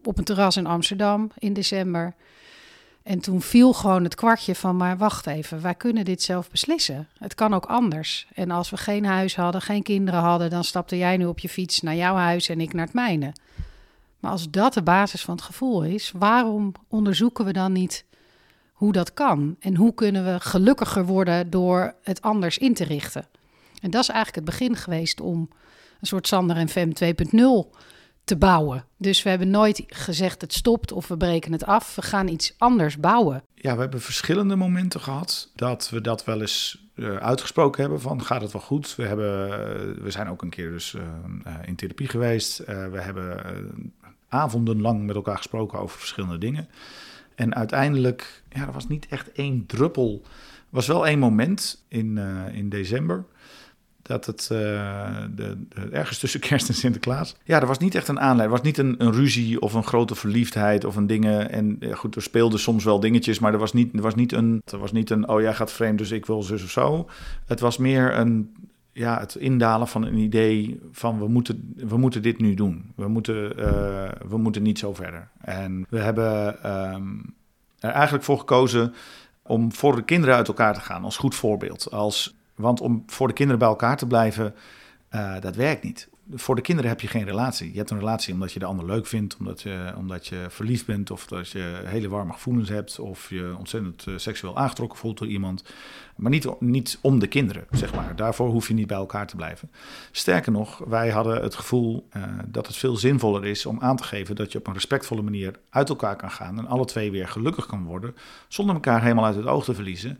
op 0.03 0.17
een 0.17 0.23
terras 0.23 0.57
in 0.57 0.65
Amsterdam 0.65 1.31
in 1.37 1.53
december. 1.53 2.15
En 3.03 3.19
toen 3.19 3.41
viel 3.41 3.73
gewoon 3.73 4.03
het 4.03 4.15
kwartje 4.15 4.55
van, 4.55 4.77
maar 4.77 4.97
wacht 4.97 5.27
even, 5.27 5.61
wij 5.61 5.75
kunnen 5.75 6.05
dit 6.05 6.21
zelf 6.21 6.49
beslissen. 6.49 7.07
Het 7.17 7.35
kan 7.35 7.53
ook 7.53 7.65
anders. 7.65 8.27
En 8.33 8.51
als 8.51 8.69
we 8.69 8.77
geen 8.77 9.05
huis 9.05 9.35
hadden, 9.35 9.61
geen 9.61 9.83
kinderen 9.83 10.19
hadden, 10.19 10.49
dan 10.49 10.63
stapte 10.63 10.97
jij 10.97 11.17
nu 11.17 11.25
op 11.25 11.39
je 11.39 11.49
fiets 11.49 11.81
naar 11.81 11.95
jouw 11.95 12.15
huis 12.15 12.49
en 12.49 12.61
ik 12.61 12.73
naar 12.73 12.85
het 12.85 12.93
mijne. 12.93 13.33
Maar 14.19 14.31
als 14.31 14.49
dat 14.49 14.73
de 14.73 14.81
basis 14.83 15.21
van 15.21 15.35
het 15.35 15.43
gevoel 15.43 15.83
is, 15.83 16.11
waarom 16.15 16.71
onderzoeken 16.87 17.45
we 17.45 17.53
dan 17.53 17.71
niet 17.71 18.05
hoe 18.71 18.91
dat 18.91 19.13
kan? 19.13 19.55
En 19.59 19.75
hoe 19.75 19.93
kunnen 19.93 20.25
we 20.25 20.39
gelukkiger 20.39 21.05
worden 21.05 21.49
door 21.49 21.95
het 22.03 22.21
anders 22.21 22.57
in 22.57 22.73
te 22.73 22.83
richten? 22.83 23.27
En 23.81 23.91
dat 23.91 24.01
is 24.01 24.09
eigenlijk 24.09 24.47
het 24.47 24.57
begin 24.57 24.75
geweest 24.75 25.21
om 25.21 25.49
een 25.99 26.07
soort 26.07 26.27
Sander 26.27 26.55
en 26.55 26.69
Fem 26.69 26.91
2.0 27.03 27.77
te 28.23 28.37
bouwen. 28.37 28.85
Dus 28.97 29.23
we 29.23 29.29
hebben 29.29 29.49
nooit 29.49 29.83
gezegd 29.87 30.41
het 30.41 30.53
stopt 30.53 30.91
of 30.91 31.07
we 31.07 31.17
breken 31.17 31.51
het 31.51 31.65
af. 31.65 31.95
We 31.95 32.01
gaan 32.01 32.27
iets 32.27 32.53
anders 32.57 32.97
bouwen. 32.97 33.43
Ja, 33.55 33.75
we 33.75 33.81
hebben 33.81 34.01
verschillende 34.01 34.55
momenten 34.55 34.99
gehad 34.99 35.51
dat 35.55 35.89
we 35.89 36.01
dat 36.01 36.25
wel 36.25 36.41
eens 36.41 36.89
uh, 36.95 37.15
uitgesproken 37.15 37.81
hebben 37.81 38.01
van 38.01 38.23
gaat 38.23 38.41
het 38.41 38.51
wel 38.51 38.61
goed. 38.61 38.95
We, 38.95 39.03
hebben, 39.03 39.47
uh, 39.47 40.03
we 40.03 40.11
zijn 40.11 40.29
ook 40.29 40.41
een 40.41 40.49
keer 40.49 40.71
dus 40.71 40.93
uh, 40.93 41.53
in 41.65 41.75
therapie 41.75 42.07
geweest. 42.07 42.57
we 42.65 42.99
hebben 42.99 43.43
avondenlang 44.27 45.05
met 45.05 45.15
elkaar 45.15 45.37
gesproken 45.37 45.79
over 45.79 45.99
verschillende 45.99 46.37
dingen. 46.37 46.69
En 47.35 47.55
uiteindelijk, 47.55 48.43
ja, 48.49 48.61
er 48.67 48.71
was 48.71 48.87
niet 48.87 49.07
echt 49.07 49.31
één 49.31 49.65
druppel. 49.65 50.21
Er 50.23 50.29
was 50.69 50.87
wel 50.87 51.07
één 51.07 51.19
moment 51.19 51.85
in, 51.87 52.17
in 52.53 52.69
december 52.69 53.25
dat 54.11 54.25
het 54.25 54.49
uh, 54.51 54.59
de, 55.35 55.57
de, 55.69 55.81
ergens 55.91 56.19
tussen 56.19 56.39
kerst 56.49 56.67
en 56.67 56.73
Sinterklaas. 56.73 57.35
Ja, 57.43 57.61
er 57.61 57.67
was 57.67 57.77
niet 57.77 57.95
echt 57.95 58.07
een 58.07 58.19
aanleiding. 58.19 58.51
Was 58.51 58.61
niet 58.61 58.77
een, 58.77 58.95
een 58.97 59.13
ruzie 59.13 59.61
of 59.61 59.73
een 59.73 59.83
grote 59.83 60.15
verliefdheid 60.15 60.85
of 60.85 60.95
een 60.95 61.07
dingen. 61.07 61.51
En 61.51 61.77
ja, 61.79 61.95
goed, 61.95 62.15
er 62.15 62.21
speelden 62.21 62.59
soms 62.59 62.83
wel 62.83 62.99
dingetjes, 62.99 63.39
maar 63.39 63.53
er 63.53 63.59
was 63.59 63.73
niet, 63.73 63.93
er 63.93 64.01
was 64.01 64.15
niet 64.15 64.31
een. 64.31 64.61
Er 64.65 64.77
was 64.77 64.91
niet 64.91 65.09
een. 65.09 65.27
Oh, 65.27 65.41
jij 65.41 65.53
gaat 65.53 65.71
vreemd, 65.71 65.97
dus 65.97 66.11
ik 66.11 66.25
wil 66.25 66.43
zus 66.43 66.63
of 66.63 66.69
zo. 66.69 67.09
Het 67.45 67.59
was 67.59 67.77
meer 67.77 68.17
een. 68.17 68.55
Ja, 68.93 69.19
het 69.19 69.35
indalen 69.35 69.87
van 69.87 70.05
een 70.05 70.17
idee 70.17 70.79
van 70.91 71.19
we 71.19 71.27
moeten, 71.27 71.73
we 71.75 71.97
moeten 71.97 72.21
dit 72.21 72.39
nu 72.39 72.53
doen. 72.53 72.91
We 72.95 73.07
moeten, 73.07 73.59
uh, 73.59 74.09
we 74.27 74.37
moeten 74.37 74.63
niet 74.63 74.79
zo 74.79 74.93
verder. 74.93 75.27
En 75.41 75.85
we 75.89 75.99
hebben 75.99 76.55
um, 76.93 77.33
er 77.79 77.89
eigenlijk 77.89 78.23
voor 78.23 78.37
gekozen 78.37 78.93
om 79.43 79.73
voor 79.73 79.95
de 79.95 80.03
kinderen 80.03 80.35
uit 80.35 80.47
elkaar 80.47 80.73
te 80.73 80.79
gaan 80.79 81.03
als 81.03 81.17
goed 81.17 81.35
voorbeeld. 81.35 81.91
Als 81.91 82.35
Want 82.61 82.81
om 82.81 83.03
voor 83.07 83.27
de 83.27 83.33
kinderen 83.33 83.59
bij 83.59 83.69
elkaar 83.69 83.97
te 83.97 84.07
blijven, 84.07 84.55
uh, 85.11 85.39
dat 85.39 85.55
werkt 85.55 85.83
niet 85.83 86.09
voor 86.33 86.55
de 86.55 86.61
kinderen 86.61 86.89
heb 86.89 87.01
je 87.01 87.07
geen 87.07 87.25
relatie. 87.25 87.71
Je 87.71 87.77
hebt 87.77 87.89
een 87.89 87.99
relatie 87.99 88.33
omdat 88.33 88.51
je 88.51 88.59
de 88.59 88.65
ander 88.65 88.85
leuk 88.85 89.05
vindt, 89.07 89.37
omdat 89.37 89.61
je, 89.61 89.93
omdat 89.97 90.27
je 90.27 90.45
verliefd 90.49 90.85
bent, 90.85 91.11
of 91.11 91.27
dat 91.27 91.49
je 91.49 91.81
hele 91.85 92.09
warme 92.09 92.33
gevoelens 92.33 92.69
hebt, 92.69 92.99
of 92.99 93.29
je 93.29 93.55
ontzettend 93.57 94.05
uh, 94.05 94.17
seksueel 94.17 94.57
aangetrokken 94.57 94.97
voelt 94.97 95.17
door 95.17 95.27
iemand. 95.27 95.63
Maar 96.15 96.31
niet, 96.31 96.59
niet 96.59 96.97
om 97.01 97.19
de 97.19 97.27
kinderen, 97.27 97.65
zeg 97.71 97.93
maar. 97.95 98.15
Daarvoor 98.15 98.49
hoef 98.49 98.67
je 98.67 98.73
niet 98.73 98.87
bij 98.87 98.97
elkaar 98.97 99.27
te 99.27 99.35
blijven. 99.35 99.71
Sterker 100.11 100.51
nog, 100.51 100.77
wij 100.77 101.09
hadden 101.09 101.41
het 101.41 101.55
gevoel 101.55 102.07
uh, 102.17 102.23
dat 102.47 102.67
het 102.67 102.75
veel 102.75 102.95
zinvoller 102.95 103.45
is 103.45 103.65
om 103.65 103.79
aan 103.79 103.95
te 103.95 104.03
geven 104.03 104.35
dat 104.35 104.51
je 104.51 104.57
op 104.57 104.67
een 104.67 104.73
respectvolle 104.73 105.21
manier 105.21 105.55
uit 105.69 105.89
elkaar 105.89 106.15
kan 106.15 106.31
gaan 106.31 106.57
en 106.57 106.67
alle 106.67 106.85
twee 106.85 107.11
weer 107.11 107.27
gelukkig 107.27 107.65
kan 107.65 107.83
worden, 107.83 108.15
zonder 108.47 108.75
elkaar 108.75 109.01
helemaal 109.01 109.25
uit 109.25 109.35
het 109.35 109.45
oog 109.45 109.63
te 109.63 109.73
verliezen. 109.73 110.19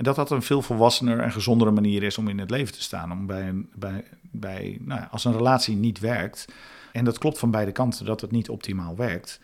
En 0.00 0.06
dat 0.06 0.16
dat 0.16 0.30
een 0.30 0.42
veel 0.42 0.62
volwassener 0.62 1.20
en 1.20 1.32
gezondere 1.32 1.70
manier 1.70 2.02
is 2.02 2.18
om 2.18 2.28
in 2.28 2.38
het 2.38 2.50
leven 2.50 2.74
te 2.74 2.82
staan. 2.82 3.12
Om 3.12 3.26
bij 3.26 3.48
een, 3.48 3.70
bij, 3.74 4.04
bij, 4.20 4.78
nou 4.80 5.00
ja, 5.00 5.08
als 5.10 5.24
een 5.24 5.32
relatie 5.32 5.76
niet 5.76 5.98
werkt, 5.98 6.44
en 6.92 7.04
dat 7.04 7.18
klopt 7.18 7.38
van 7.38 7.50
beide 7.50 7.72
kanten 7.72 8.04
dat 8.04 8.20
het 8.20 8.30
niet 8.30 8.48
optimaal 8.48 8.96
werkt, 8.96 9.40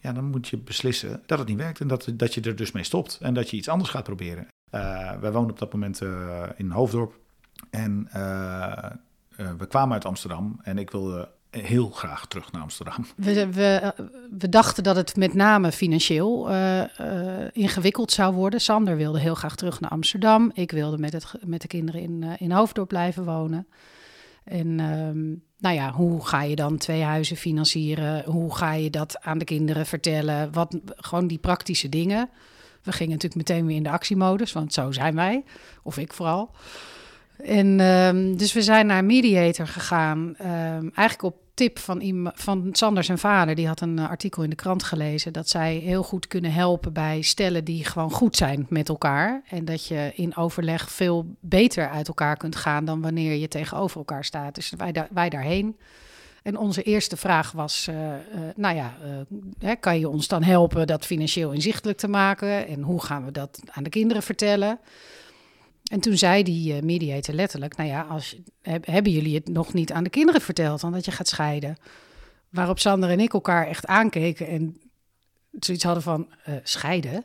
ja, 0.00 0.12
dan 0.12 0.24
moet 0.24 0.48
je 0.48 0.56
beslissen 0.56 1.22
dat 1.26 1.38
het 1.38 1.48
niet 1.48 1.56
werkt 1.56 1.80
en 1.80 1.88
dat, 1.88 2.08
dat 2.12 2.34
je 2.34 2.40
er 2.40 2.56
dus 2.56 2.72
mee 2.72 2.82
stopt 2.84 3.18
en 3.20 3.34
dat 3.34 3.50
je 3.50 3.56
iets 3.56 3.68
anders 3.68 3.90
gaat 3.90 4.04
proberen. 4.04 4.46
Uh, 4.74 4.80
wij 5.20 5.32
woonden 5.32 5.50
op 5.50 5.58
dat 5.58 5.72
moment 5.72 6.02
uh, 6.02 6.42
in 6.56 6.70
Hoofddorp 6.70 7.18
en 7.70 8.08
uh, 8.16 8.90
we 9.58 9.66
kwamen 9.68 9.94
uit 9.94 10.04
Amsterdam 10.04 10.60
en 10.62 10.78
ik 10.78 10.90
wilde 10.90 11.28
heel 11.50 11.88
graag 11.88 12.26
terug 12.26 12.52
naar 12.52 12.62
Amsterdam. 12.62 13.06
We, 13.16 13.52
we, 13.52 13.94
we 14.38 14.48
dachten 14.48 14.82
dat 14.82 14.96
het 14.96 15.16
met 15.16 15.34
name 15.34 15.72
financieel 15.72 16.50
uh, 16.50 16.80
uh, 16.80 16.86
ingewikkeld 17.52 18.12
zou 18.12 18.34
worden. 18.34 18.60
Sander 18.60 18.96
wilde 18.96 19.20
heel 19.20 19.34
graag 19.34 19.56
terug 19.56 19.80
naar 19.80 19.90
Amsterdam. 19.90 20.50
Ik 20.54 20.70
wilde 20.70 20.98
met, 20.98 21.12
het, 21.12 21.34
met 21.44 21.60
de 21.60 21.68
kinderen 21.68 22.00
in, 22.00 22.22
uh, 22.22 22.32
in 22.38 22.52
Hoofddorp 22.52 22.88
blijven 22.88 23.24
wonen. 23.24 23.66
En 24.44 24.80
um, 24.80 25.42
nou 25.58 25.74
ja, 25.74 25.92
hoe 25.92 26.26
ga 26.26 26.42
je 26.42 26.56
dan 26.56 26.76
twee 26.76 27.02
huizen 27.02 27.36
financieren? 27.36 28.24
Hoe 28.24 28.54
ga 28.54 28.72
je 28.72 28.90
dat 28.90 29.20
aan 29.20 29.38
de 29.38 29.44
kinderen 29.44 29.86
vertellen? 29.86 30.52
Wat, 30.52 30.78
gewoon 30.84 31.26
die 31.26 31.38
praktische 31.38 31.88
dingen. 31.88 32.30
We 32.82 32.92
gingen 32.92 33.12
natuurlijk 33.12 33.48
meteen 33.48 33.66
weer 33.66 33.76
in 33.76 33.82
de 33.82 33.90
actiemodus, 33.90 34.52
want 34.52 34.72
zo 34.72 34.92
zijn 34.92 35.14
wij. 35.14 35.44
Of 35.82 35.98
ik 35.98 36.12
vooral. 36.12 36.50
En 37.44 37.80
um, 37.80 38.36
dus 38.36 38.52
we 38.52 38.62
zijn 38.62 38.86
naar 38.86 39.04
Mediator 39.04 39.66
gegaan. 39.66 40.18
Um, 40.18 40.90
eigenlijk 40.94 41.22
op 41.22 41.36
tip 41.54 41.78
van, 41.78 42.30
van 42.34 42.68
Sander 42.72 43.04
zijn 43.04 43.18
vader. 43.18 43.54
Die 43.54 43.66
had 43.66 43.80
een 43.80 43.98
artikel 43.98 44.42
in 44.42 44.50
de 44.50 44.56
krant 44.56 44.82
gelezen. 44.82 45.32
Dat 45.32 45.48
zij 45.48 45.74
heel 45.74 46.02
goed 46.02 46.26
kunnen 46.26 46.52
helpen 46.52 46.92
bij 46.92 47.22
stellen 47.22 47.64
die 47.64 47.84
gewoon 47.84 48.10
goed 48.10 48.36
zijn 48.36 48.66
met 48.68 48.88
elkaar. 48.88 49.42
En 49.48 49.64
dat 49.64 49.86
je 49.86 50.12
in 50.14 50.36
overleg 50.36 50.90
veel 50.90 51.26
beter 51.40 51.88
uit 51.88 52.08
elkaar 52.08 52.36
kunt 52.36 52.56
gaan 52.56 52.84
dan 52.84 53.00
wanneer 53.00 53.34
je 53.34 53.48
tegenover 53.48 53.96
elkaar 53.96 54.24
staat. 54.24 54.54
Dus 54.54 54.72
wij, 54.76 55.06
wij 55.10 55.28
daarheen. 55.28 55.76
En 56.42 56.56
onze 56.56 56.82
eerste 56.82 57.16
vraag 57.16 57.52
was: 57.52 57.86
uh, 57.90 57.96
uh, 57.96 58.12
nou 58.56 58.76
ja, 58.76 58.94
kan 59.74 59.98
je 59.98 60.08
ons 60.08 60.28
dan 60.28 60.42
helpen 60.42 60.86
dat 60.86 61.06
financieel 61.06 61.52
inzichtelijk 61.52 61.98
te 61.98 62.08
maken? 62.08 62.66
En 62.66 62.82
hoe 62.82 63.02
gaan 63.02 63.24
we 63.24 63.30
dat 63.30 63.60
aan 63.70 63.82
de 63.82 63.90
kinderen 63.90 64.22
vertellen? 64.22 64.78
En 65.88 66.00
toen 66.00 66.16
zei 66.16 66.42
die 66.42 66.74
uh, 66.74 66.82
mediator 66.82 67.34
letterlijk: 67.34 67.76
Nou 67.76 67.88
ja, 67.88 68.02
als, 68.02 68.36
heb, 68.62 68.86
hebben 68.86 69.12
jullie 69.12 69.34
het 69.34 69.48
nog 69.48 69.72
niet 69.72 69.92
aan 69.92 70.04
de 70.04 70.10
kinderen 70.10 70.40
verteld 70.40 70.80
dan 70.80 70.92
dat 70.92 71.04
je 71.04 71.10
gaat 71.10 71.28
scheiden? 71.28 71.76
Waarop 72.48 72.78
Sander 72.78 73.10
en 73.10 73.20
ik 73.20 73.32
elkaar 73.32 73.66
echt 73.66 73.86
aankeken 73.86 74.46
en 74.46 74.80
zoiets 75.52 75.84
hadden 75.84 76.02
van: 76.02 76.28
uh, 76.48 76.54
Scheiden? 76.62 77.24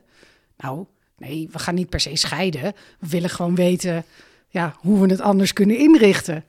Nou, 0.58 0.86
nee, 1.18 1.50
we 1.52 1.60
gaan 1.60 1.76
niet 1.76 1.90
per 1.90 2.00
se 2.00 2.16
scheiden. 2.16 2.74
We 3.00 3.08
willen 3.08 3.30
gewoon 3.30 3.56
weten 3.56 4.06
ja, 4.48 4.76
hoe 4.78 5.00
we 5.00 5.08
het 5.08 5.22
anders 5.22 5.54
kunnen 5.54 5.78
inrichten. 5.78 6.46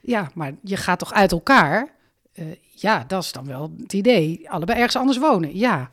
Ja, 0.00 0.30
maar 0.34 0.52
je 0.62 0.76
gaat 0.76 0.98
toch 0.98 1.12
uit 1.12 1.32
elkaar? 1.32 1.92
Uh, 2.34 2.46
ja, 2.70 3.04
dat 3.06 3.22
is 3.22 3.32
dan 3.32 3.46
wel 3.46 3.74
het 3.80 3.92
idee. 3.92 4.50
Allebei 4.50 4.78
ergens 4.78 4.96
anders 4.96 5.18
wonen. 5.18 5.56
Ja. 5.56 5.88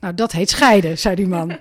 Nou, 0.00 0.14
dat 0.14 0.32
heet 0.32 0.50
scheiden, 0.50 0.98
zei 0.98 1.14
die 1.14 1.26
man. 1.26 1.56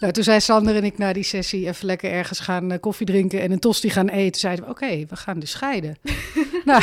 Nou, 0.00 0.12
toen 0.12 0.24
zei 0.24 0.40
Sander 0.40 0.76
en 0.76 0.84
ik 0.84 0.98
na 0.98 1.12
die 1.12 1.22
sessie 1.22 1.66
even 1.66 1.86
lekker 1.86 2.10
ergens 2.10 2.40
gaan 2.40 2.72
uh, 2.72 2.78
koffie 2.80 3.06
drinken 3.06 3.40
en 3.40 3.52
een 3.52 3.58
tosti 3.58 3.90
gaan 3.90 4.08
eten. 4.08 4.40
Zeiden 4.40 4.64
we, 4.64 4.70
oké, 4.70 5.04
we 5.08 5.16
gaan 5.16 5.38
dus 5.38 5.50
scheiden. 5.50 5.96
nou, 6.64 6.82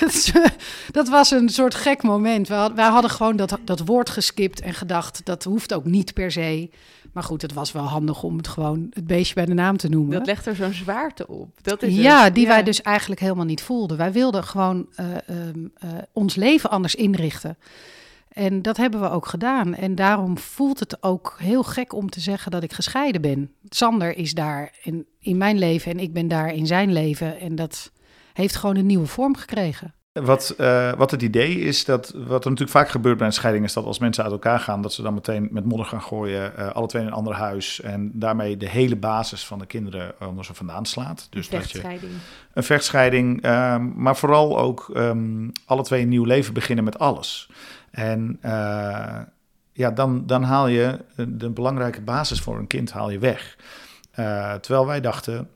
dat, 0.00 0.08
is, 0.08 0.34
uh, 0.34 0.44
dat, 0.90 1.08
was 1.08 1.30
een 1.30 1.48
soort 1.48 1.74
gek 1.74 2.02
moment. 2.02 2.48
We 2.48 2.54
had, 2.54 2.72
wij 2.72 2.88
hadden 2.88 3.10
gewoon 3.10 3.36
dat, 3.36 3.58
dat 3.64 3.80
woord 3.86 4.10
geskipt 4.10 4.60
en 4.60 4.74
gedacht, 4.74 5.20
dat 5.24 5.44
hoeft 5.44 5.74
ook 5.74 5.84
niet 5.84 6.14
per 6.14 6.32
se. 6.32 6.70
Maar 7.12 7.22
goed, 7.22 7.42
het 7.42 7.52
was 7.52 7.72
wel 7.72 7.82
handig 7.82 8.22
om 8.22 8.36
het 8.36 8.48
gewoon 8.48 8.86
het 8.90 9.06
beestje 9.06 9.34
bij 9.34 9.44
de 9.44 9.54
naam 9.54 9.76
te 9.76 9.88
noemen. 9.88 10.18
Dat 10.18 10.26
legt 10.26 10.46
er 10.46 10.56
zo'n 10.56 10.72
zwaarte 10.72 11.28
op. 11.28 11.48
Dat 11.62 11.82
is 11.82 11.94
ja, 11.94 12.24
het. 12.24 12.34
die 12.34 12.46
ja. 12.46 12.48
wij 12.48 12.62
dus 12.62 12.82
eigenlijk 12.82 13.20
helemaal 13.20 13.44
niet 13.44 13.62
voelden. 13.62 13.96
Wij 13.96 14.12
wilden 14.12 14.44
gewoon 14.44 14.86
uh, 15.00 15.06
ons 16.12 16.34
leven 16.34 16.70
anders 16.70 16.94
inrichten. 16.94 17.56
En 18.28 18.62
dat 18.62 18.76
hebben 18.76 19.00
we 19.00 19.10
ook 19.10 19.26
gedaan. 19.26 19.74
En 19.74 19.94
daarom 19.94 20.38
voelt 20.38 20.78
het 20.78 21.02
ook 21.02 21.36
heel 21.38 21.62
gek 21.62 21.92
om 21.92 22.10
te 22.10 22.20
zeggen 22.20 22.50
dat 22.50 22.62
ik 22.62 22.72
gescheiden 22.72 23.20
ben. 23.20 23.52
Sander 23.68 24.16
is 24.16 24.34
daar 24.34 24.78
in, 24.82 25.06
in 25.18 25.36
mijn 25.36 25.58
leven 25.58 25.90
en 25.90 25.98
ik 25.98 26.12
ben 26.12 26.28
daar 26.28 26.54
in 26.54 26.66
zijn 26.66 26.92
leven. 26.92 27.40
En 27.40 27.54
dat 27.54 27.92
heeft 28.32 28.56
gewoon 28.56 28.76
een 28.76 28.86
nieuwe 28.86 29.06
vorm 29.06 29.36
gekregen. 29.36 29.94
Wat, 30.22 30.54
uh, 30.58 30.92
wat 30.92 31.10
het 31.10 31.22
idee 31.22 31.60
is, 31.60 31.84
dat 31.84 32.10
wat 32.16 32.44
er 32.44 32.50
natuurlijk 32.50 32.78
vaak 32.78 32.88
gebeurt 32.88 33.16
bij 33.16 33.26
een 33.26 33.32
scheiding, 33.32 33.64
is 33.64 33.72
dat 33.72 33.84
als 33.84 33.98
mensen 33.98 34.22
uit 34.22 34.32
elkaar 34.32 34.60
gaan, 34.60 34.82
dat 34.82 34.92
ze 34.92 35.02
dan 35.02 35.14
meteen 35.14 35.48
met 35.50 35.64
modder 35.64 35.86
gaan 35.86 36.02
gooien, 36.02 36.52
uh, 36.58 36.70
alle 36.70 36.86
twee 36.86 37.02
in 37.02 37.08
een 37.08 37.14
ander 37.14 37.34
huis. 37.34 37.80
En 37.80 38.10
daarmee 38.14 38.56
de 38.56 38.68
hele 38.68 38.96
basis 38.96 39.46
van 39.46 39.58
de 39.58 39.66
kinderen 39.66 40.14
onder 40.20 40.44
ze 40.44 40.54
vandaan 40.54 40.86
slaat. 40.86 41.26
Dus 41.30 41.46
een 41.46 41.60
vechtscheiding. 41.60 42.12
Dat 42.12 42.20
je, 42.20 42.48
een 42.52 42.62
vechtscheiding, 42.62 43.42
maar 43.94 44.16
vooral 44.16 44.58
ook 44.58 44.90
um, 44.94 45.52
alle 45.64 45.82
twee 45.82 46.02
een 46.02 46.08
nieuw 46.08 46.24
leven 46.24 46.54
beginnen 46.54 46.84
met 46.84 46.98
alles. 46.98 47.50
En 47.90 48.38
ja, 49.72 49.90
dan, 49.90 50.26
dan 50.26 50.42
haal 50.42 50.68
je 50.68 50.98
de 51.28 51.50
belangrijke 51.50 52.00
basis 52.00 52.40
voor 52.40 52.58
een 52.58 52.66
kind 52.66 52.92
haal 52.92 53.10
je 53.10 53.18
weg. 53.18 53.56
Terwijl 54.60 54.86
wij 54.86 55.00
dachten, 55.00 55.48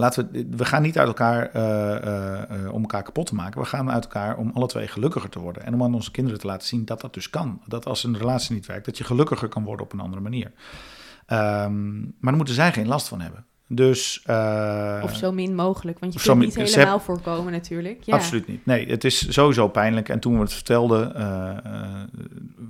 laten 0.00 0.28
we, 0.32 0.46
we 0.50 0.64
gaan 0.64 0.82
niet 0.82 0.98
uit 0.98 1.06
elkaar 1.06 1.50
uh, 1.56 2.62
uh, 2.62 2.72
om 2.72 2.80
elkaar 2.80 3.02
kapot 3.02 3.26
te 3.26 3.34
maken. 3.34 3.60
We 3.60 3.66
gaan 3.66 3.90
uit 3.90 4.04
elkaar 4.04 4.36
om 4.36 4.50
alle 4.54 4.66
twee 4.66 4.88
gelukkiger 4.88 5.30
te 5.30 5.38
worden. 5.38 5.64
En 5.64 5.74
om 5.74 5.82
aan 5.82 5.94
onze 5.94 6.10
kinderen 6.10 6.40
te 6.40 6.46
laten 6.46 6.68
zien 6.68 6.84
dat 6.84 7.00
dat 7.00 7.14
dus 7.14 7.30
kan. 7.30 7.60
Dat 7.66 7.86
als 7.86 8.04
een 8.04 8.18
relatie 8.18 8.54
niet 8.54 8.66
werkt, 8.66 8.84
dat 8.84 8.98
je 8.98 9.04
gelukkiger 9.04 9.48
kan 9.48 9.64
worden 9.64 9.86
op 9.86 9.92
een 9.92 10.00
andere 10.00 10.22
manier. 10.22 10.46
Um, 10.46 12.00
maar 12.00 12.14
daar 12.20 12.36
moeten 12.36 12.54
zij 12.54 12.72
geen 12.72 12.88
last 12.88 13.08
van 13.08 13.20
hebben. 13.20 13.46
Dus, 13.66 14.24
uh, 14.26 15.00
of 15.02 15.16
zo 15.16 15.32
min 15.32 15.54
mogelijk, 15.54 15.98
want 15.98 16.12
je 16.12 16.20
kunt 16.20 16.38
niet 16.38 16.54
helemaal 16.54 17.00
voorkomen 17.00 17.52
natuurlijk. 17.52 18.02
Ja. 18.02 18.14
Absoluut 18.14 18.46
niet. 18.46 18.66
Nee, 18.66 18.88
het 18.88 19.04
is 19.04 19.32
sowieso 19.32 19.68
pijnlijk. 19.68 20.08
En 20.08 20.20
toen 20.20 20.34
we 20.34 20.40
het 20.40 20.52
vertelden, 20.52 21.12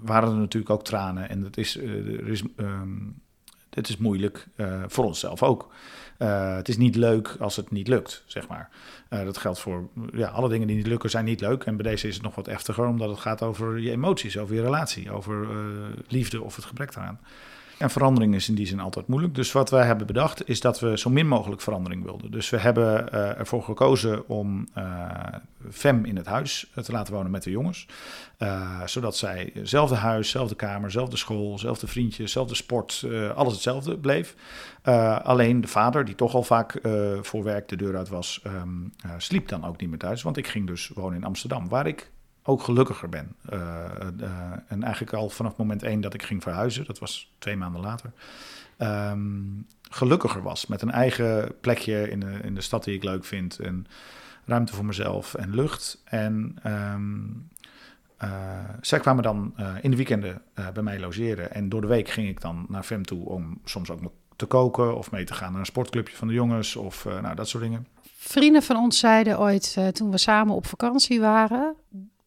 waren 0.03 0.29
er 0.29 0.37
natuurlijk 0.37 0.71
ook 0.71 0.85
tranen. 0.85 1.29
En 1.29 1.43
dat 1.43 1.57
is, 1.57 1.77
er 1.77 2.29
is, 2.29 2.43
um, 2.57 3.23
het 3.71 3.89
is 3.89 3.97
moeilijk 3.97 4.47
voor 4.87 5.05
onszelf 5.05 5.43
ook. 5.43 5.71
Het 6.19 6.69
is 6.69 6.77
niet 6.77 6.97
leuk 6.97 7.37
als 7.39 7.57
het 7.57 7.71
niet 7.71 7.89
lukt, 7.89 8.23
zeg 8.27 8.49
maar. 8.49 8.69
dat 9.09 9.39
geldt 9.39 9.61
voor 9.61 9.89
ja, 10.13 10.29
alle 10.29 10.49
dingen 10.49 10.67
die 10.67 10.77
niet 10.77 10.87
lukken, 10.87 11.11
zijn 11.11 11.25
niet 11.25 11.41
leuk. 11.41 11.65
En 11.65 11.77
bij 11.77 11.91
deze 11.91 12.09
is 12.09 12.15
het 12.15 12.23
nog 12.23 12.35
wat 12.35 12.47
heftiger, 12.47 12.87
omdat 12.87 13.09
het 13.09 13.19
gaat 13.19 13.43
over 13.43 13.79
je 13.79 13.91
emoties, 13.91 14.39
over 14.39 14.55
je 14.55 14.63
relatie, 14.63 15.11
over 15.11 15.49
liefde 16.09 16.43
of 16.43 16.57
het 16.57 16.65
gebrek 16.65 16.95
daaraan. 16.95 17.21
En 17.79 17.91
verandering 17.91 18.35
is 18.35 18.49
in 18.49 18.55
die 18.55 18.67
zin 18.67 18.81
altijd 18.81 19.07
moeilijk. 19.07 19.35
Dus 19.35 19.53
wat 19.53 19.71
wij 19.71 19.87
hebben 19.87 20.07
bedacht 20.07 20.49
is 20.49 20.61
dat 20.61 20.81
we 20.81 20.99
zo 20.99 21.11
min 21.11 21.27
mogelijk 21.29 21.61
verandering 21.61 22.05
wilden. 22.05 22.31
Dus 22.31 22.51
we 22.51 22.59
hebben 22.59 23.09
uh, 23.15 23.39
ervoor 23.39 23.63
gekozen 23.63 24.29
om 24.29 24.69
uh, 24.79 25.11
Fem 25.71 26.05
in 26.05 26.17
het 26.17 26.27
huis 26.27 26.71
te 26.83 26.93
laten 26.93 27.15
wonen 27.15 27.31
met 27.31 27.43
de 27.43 27.51
jongens. 27.51 27.87
Zodat 28.85 29.17
zij 29.17 29.53
zelfde 29.63 29.95
huis, 29.95 30.31
zelfde 30.31 30.55
kamer, 30.55 30.91
zelfde 30.91 31.17
school, 31.17 31.59
zelfde 31.59 31.87
vriendjes, 31.87 32.33
zelfde 32.33 32.55
sport, 32.55 33.07
alles 33.35 33.53
hetzelfde 33.53 33.99
bleef. 33.99 34.35
alleen 35.23 35.61
de 35.61 35.69
vader, 35.69 36.05
die 36.05 36.15
toch 36.15 36.35
al 36.35 36.43
vaak 36.43 36.81
voor 37.21 37.45
werk 37.45 37.69
de 37.69 37.77
deur 37.77 37.97
uit 37.97 38.09
was, 38.09 38.43
um, 38.47 38.93
sliep 39.17 39.49
dan 39.49 39.65
ook 39.65 39.81
niet 39.81 39.91
meer 39.91 39.99
thuis. 39.99 40.23
Want 40.23 40.37
ik 40.37 40.47
ging 40.47 40.67
dus 40.67 40.91
wonen 40.95 41.19
in 41.19 41.25
Amsterdam, 41.25 41.69
waar 41.69 41.87
ik 41.87 42.11
ook 42.49 42.63
gelukkiger 42.63 43.09
ben. 43.09 43.37
Uh, 43.53 43.61
en 44.69 44.83
eigenlijk 44.83 45.13
al 45.13 45.29
vanaf 45.29 45.57
moment 45.57 45.83
één 45.83 46.01
dat 46.01 46.15
ik 46.15 46.23
ging 46.23 46.43
verhuizen, 46.43 46.85
dat 46.85 46.99
was 46.99 47.33
twee 47.39 47.57
maanden 47.57 47.81
later, 47.81 48.13
um, 48.79 49.67
gelukkiger 49.91 50.43
was. 50.43 50.67
Met 50.67 50.83
een 50.83 50.91
eigen 50.91 51.55
plekje 51.61 52.11
in 52.11 52.21
de, 52.21 52.39
in 52.43 52.55
de 52.55 52.61
stad 52.61 52.85
die 52.85 52.95
ik 52.95 53.05
leuk 53.05 53.25
vind. 53.25 53.59
En 53.59 53.87
ruimte 54.45 54.75
voor 54.75 54.85
mezelf 54.85 55.35
en 55.35 55.55
lucht. 55.55 56.03
En 56.05 56.57
um, 56.67 57.49
uh, 58.25 58.31
zij 58.81 58.99
kwamen 58.99 59.23
dan 59.23 59.55
in 59.81 59.91
de 59.91 59.97
weekenden 59.97 60.43
bij 60.75 60.83
mij 60.83 61.01
logeren. 61.01 61.53
En 61.53 61.69
door 61.69 61.81
de 61.81 61.87
week 61.87 62.09
ging 62.09 62.29
ik 62.29 62.41
dan 62.41 62.67
naar 62.69 62.83
FEM 62.83 63.05
toe 63.05 63.25
om 63.25 63.61
soms 63.65 63.91
ook 63.91 64.01
te 64.37 64.47
koken 64.47 64.97
of 64.97 65.11
mee 65.11 65.25
te 65.25 65.35
gaan 65.35 65.51
naar 65.51 65.61
een 65.61 65.67
sportclubje 65.67 66.17
van 66.17 66.29
de 66.29 66.35
jongens 66.35 66.77
of 66.77 67.05
nou, 67.05 67.35
dat 67.35 67.49
soort 67.49 67.63
dingen. 67.63 67.87
Vrienden 68.21 68.63
van 68.63 68.77
ons 68.77 68.99
zeiden 68.99 69.39
ooit, 69.39 69.77
toen 69.93 70.11
we 70.11 70.19
samen 70.19 70.55
op 70.55 70.67
vakantie 70.67 71.21
waren, 71.21 71.75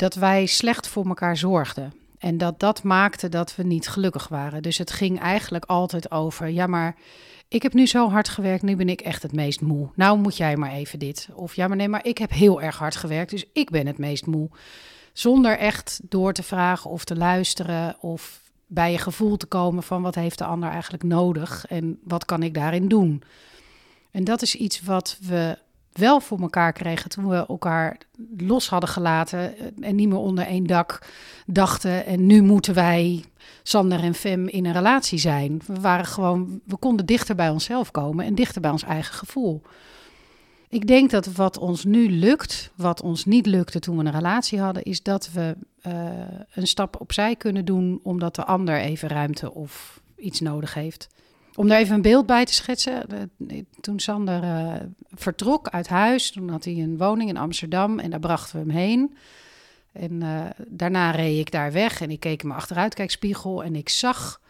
dat 0.02 0.14
wij 0.14 0.46
slecht 0.46 0.88
voor 0.88 1.06
elkaar 1.06 1.38
zorgden. 1.38 1.94
En 2.18 2.38
dat 2.38 2.60
dat 2.60 2.84
maakte 2.84 3.30
dat 3.30 3.56
we 3.56 3.64
niet 3.64 3.88
gelukkig 3.88 4.28
waren. 4.28 4.64
Dus 4.64 4.78
het 4.78 4.92
ging 4.92 5.20
eigenlijk 5.20 5.66
altijd 5.66 6.12
over, 6.12 6.50
ja, 6.50 6.68
maar 6.68 6.96
ik 7.48 7.62
heb 7.62 7.74
nu 7.74 7.88
zo 7.88 8.10
hard 8.10 8.30
gewerkt, 8.30 8.64
nu 8.64 8.76
ben 8.76 8.90
ik 8.90 9.02
echt 9.02 9.24
het 9.24 9.34
meest 9.34 9.62
moe. 9.62 9.90
Nou 9.96 10.18
moet 10.18 10.38
jij 10.38 10.58
maar 10.58 10.72
even 10.72 11.00
dit. 11.00 11.30
Of 11.34 11.56
ja, 11.56 11.68
maar 11.68 11.78
nee, 11.78 11.88
maar 11.88 12.06
ik 12.06 12.18
heb 12.18 12.32
heel 12.32 12.62
erg 12.62 12.78
hard 12.78 12.96
gewerkt, 12.96 13.32
dus 13.32 13.46
ik 13.54 13.70
ben 13.70 13.88
het 13.88 13.98
meest 13.98 14.26
moe. 14.26 14.50
Zonder 15.14 15.58
echt 15.58 16.00
door 16.04 16.34
te 16.34 16.44
vragen 16.44 16.90
of 16.90 17.04
te 17.04 17.16
luisteren 17.16 17.96
of 18.00 18.42
bij 18.68 18.92
je 18.92 18.98
gevoel 18.98 19.38
te 19.38 19.46
komen 19.46 19.84
van 19.84 20.02
wat 20.02 20.16
heeft 20.16 20.38
de 20.38 20.46
ander 20.46 20.70
eigenlijk 20.70 21.04
nodig 21.04 21.66
en 21.66 22.00
wat 22.04 22.26
kan 22.26 22.44
ik 22.44 22.54
daarin 22.54 22.88
doen. 22.88 23.24
En 24.12 24.24
dat 24.24 24.42
is 24.42 24.56
iets 24.56 24.82
wat 24.82 25.18
we 25.22 25.58
wel 25.94 26.20
voor 26.20 26.40
elkaar 26.40 26.74
kregen 26.74 27.10
toen 27.10 27.28
we 27.28 27.46
elkaar 27.48 27.98
los 28.38 28.70
hadden 28.70 28.90
gelaten 28.90 29.56
en 29.82 29.96
niet 29.96 30.08
meer 30.08 30.18
onder 30.18 30.46
één 30.46 30.68
dak 30.68 31.08
dachten. 31.46 32.06
En 32.06 32.26
nu 32.26 32.42
moeten 32.42 32.74
wij, 32.74 33.24
Sander 33.64 34.00
en 34.00 34.14
Fem, 34.14 34.48
in 34.48 34.66
een 34.66 34.74
relatie 34.74 35.20
zijn. 35.20 35.62
We 35.66 35.80
waren 35.80 36.06
gewoon, 36.06 36.62
we 36.66 36.78
konden 36.78 37.06
dichter 37.06 37.36
bij 37.36 37.50
onszelf 37.50 37.92
komen 37.92 38.26
en 38.26 38.36
dichter 38.36 38.62
bij 38.62 38.72
ons 38.72 38.84
eigen 38.84 39.14
gevoel. 39.14 39.62
Ik 40.70 40.88
denk 40.88 41.10
dat 41.10 41.26
wat 41.26 41.58
ons 41.58 41.84
nu 41.84 42.10
lukt, 42.10 42.72
wat 42.76 43.02
ons 43.02 43.26
niet 43.26 43.46
lukte 43.46 43.80
toen 43.80 43.98
we 43.98 44.04
een 44.04 44.12
relatie 44.12 44.60
hadden, 44.60 44.84
is 44.84 45.04
dat 45.04 45.32
we 45.32 45.56
uh, 45.88 45.94
een 46.54 46.68
stap 46.68 47.02
opzij 47.02 47.36
kunnen 47.36 47.66
doen 47.66 48.00
omdat 48.04 48.36
de 48.36 48.46
ander 48.46 48.80
even 48.80 49.10
ruimte 49.10 49.54
of 49.54 50.02
iets 50.16 50.40
nodig 50.40 50.74
heeft. 50.74 51.10
Om 51.56 51.68
daar 51.68 51.80
even 51.80 51.96
een 51.96 52.02
beeld 52.02 52.26
bij 52.26 52.46
te 52.46 52.54
schetsen. 52.54 53.30
Toen 53.82 54.00
Sander 54.00 54.44
uh, 54.44 54.74
vertrok 55.14 55.68
uit 55.70 55.88
huis, 55.88 56.32
toen 56.32 56.50
had 56.50 56.64
hij 56.64 56.74
een 56.74 56.98
woning 56.98 57.30
in 57.30 57.38
Amsterdam 57.38 58.00
en 58.00 58.10
daar 58.10 58.20
brachten 58.20 58.54
we 58.54 58.72
hem 58.72 58.82
heen. 58.82 59.16
En 59.92 60.12
uh, 60.12 60.46
daarna 60.68 61.12
reed 61.12 61.40
ik 61.40 61.52
daar 61.52 61.72
weg 61.72 62.02
en 62.02 62.12
ik 62.12 62.20
keek 62.20 62.42
in 62.42 62.48
mijn 62.48 62.60
achteruitkijkspiegel 62.60 63.64
en 63.64 63.76
ik 63.76 63.90
zag 63.90 64.42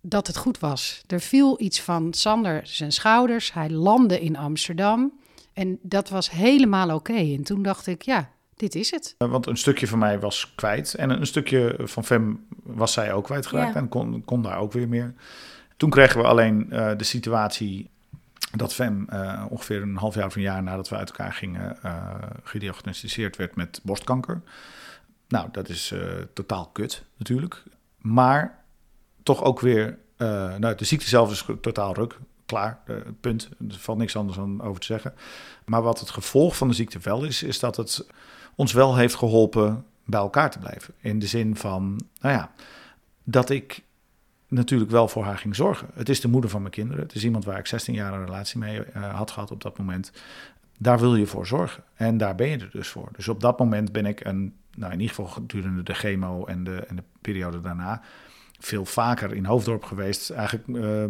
dat 0.00 0.26
het 0.26 0.36
goed 0.36 0.58
was. 0.58 1.02
Er 1.06 1.20
viel 1.20 1.60
iets 1.60 1.80
van 1.80 2.12
Sander 2.12 2.60
zijn 2.64 2.92
schouders. 2.92 3.52
Hij 3.52 3.70
landde 3.70 4.20
in 4.20 4.36
Amsterdam. 4.36 5.12
En 5.52 5.78
dat 5.82 6.08
was 6.08 6.30
helemaal 6.30 6.94
oké. 6.94 7.12
En 7.12 7.42
toen 7.42 7.62
dacht 7.62 7.86
ik, 7.86 8.02
ja, 8.02 8.30
dit 8.56 8.74
is 8.74 8.90
het. 8.90 9.14
Want 9.18 9.46
een 9.46 9.56
stukje 9.56 9.86
van 9.86 9.98
mij 9.98 10.20
was 10.20 10.52
kwijt. 10.54 10.94
En 10.94 11.10
een 11.10 11.26
stukje 11.26 11.76
van 11.78 12.04
Fem 12.04 12.46
was 12.62 12.92
zij 12.92 13.12
ook 13.12 13.24
kwijtgeraakt. 13.24 13.74
Ja. 13.74 13.80
En 13.80 13.88
kon, 13.88 14.24
kon 14.24 14.42
daar 14.42 14.58
ook 14.58 14.72
weer 14.72 14.88
meer. 14.88 15.14
Toen 15.84 15.92
kregen 15.92 16.20
we 16.20 16.26
alleen 16.26 16.66
uh, 16.70 16.90
de 16.96 17.04
situatie 17.04 17.90
dat 18.52 18.74
Fem 18.74 19.06
uh, 19.12 19.44
ongeveer 19.48 19.82
een 19.82 19.96
half 19.96 20.14
jaar 20.14 20.26
of 20.26 20.36
een 20.36 20.42
jaar 20.42 20.62
nadat 20.62 20.88
we 20.88 20.96
uit 20.96 21.08
elkaar 21.08 21.32
gingen... 21.32 21.76
Uh, 21.84 22.14
gediagnosticeerd 22.42 23.36
werd 23.36 23.56
met 23.56 23.80
borstkanker. 23.82 24.42
Nou, 25.28 25.48
dat 25.52 25.68
is 25.68 25.94
totaal 26.32 26.66
kut 26.66 27.04
natuurlijk. 27.16 27.62
Maar 27.98 28.58
toch 29.22 29.42
ook 29.42 29.60
weer... 29.60 29.98
nou, 30.58 30.74
de 30.74 30.84
ziekte 30.84 31.08
zelf 31.08 31.30
is 31.30 31.46
totaal 31.60 31.94
ruk 31.94 32.18
klaar, 32.46 32.78
punt. 33.20 33.48
Er 33.68 33.78
valt 33.78 33.98
niks 33.98 34.16
anders 34.16 34.38
aan 34.38 34.62
over 34.62 34.80
te 34.80 34.86
zeggen. 34.86 35.14
Maar 35.64 35.82
wat 35.82 36.00
het 36.00 36.10
gevolg 36.10 36.56
van 36.56 36.68
de 36.68 36.74
ziekte 36.74 36.98
wel 36.98 37.24
is, 37.24 37.42
is 37.42 37.58
dat 37.58 37.76
het 37.76 38.06
ons 38.54 38.72
wel 38.72 38.96
heeft 38.96 39.14
geholpen 39.14 39.84
bij 40.04 40.20
elkaar 40.20 40.50
te 40.50 40.58
blijven. 40.58 40.94
In 41.00 41.18
de 41.18 41.26
zin 41.26 41.56
van, 41.56 42.00
nou 42.20 42.34
ja, 42.34 42.50
dat 43.24 43.50
ik 43.50 43.83
natuurlijk 44.54 44.90
wel 44.90 45.08
voor 45.08 45.24
haar 45.24 45.38
ging 45.38 45.56
zorgen. 45.56 45.88
Het 45.94 46.08
is 46.08 46.20
de 46.20 46.28
moeder 46.28 46.50
van 46.50 46.60
mijn 46.60 46.72
kinderen. 46.72 47.02
Het 47.02 47.14
is 47.14 47.24
iemand 47.24 47.44
waar 47.44 47.58
ik 47.58 47.66
16 47.66 47.94
jaar 47.94 48.12
een 48.12 48.24
relatie 48.24 48.58
mee 48.58 48.78
uh, 48.78 49.14
had 49.14 49.30
gehad 49.30 49.50
op 49.50 49.62
dat 49.62 49.78
moment. 49.78 50.12
Daar 50.78 50.98
wil 50.98 51.16
je 51.16 51.26
voor 51.26 51.46
zorgen. 51.46 51.84
En 51.94 52.16
daar 52.16 52.34
ben 52.34 52.48
je 52.48 52.58
er 52.58 52.70
dus 52.70 52.88
voor. 52.88 53.08
Dus 53.16 53.28
op 53.28 53.40
dat 53.40 53.58
moment 53.58 53.92
ben 53.92 54.06
ik 54.06 54.24
een, 54.24 54.54
nou 54.76 54.92
in 54.92 55.00
ieder 55.00 55.14
geval 55.14 55.30
gedurende 55.30 55.82
de 55.82 55.94
chemo 55.94 56.44
en 56.44 56.64
de, 56.64 56.76
en 56.76 56.96
de 56.96 57.02
periode 57.20 57.60
daarna, 57.60 58.02
veel 58.58 58.84
vaker 58.84 59.34
in 59.34 59.44
Hoofddorp 59.44 59.84
geweest. 59.84 60.30
Eigenlijk, 60.30 60.68
uh, 60.68 61.04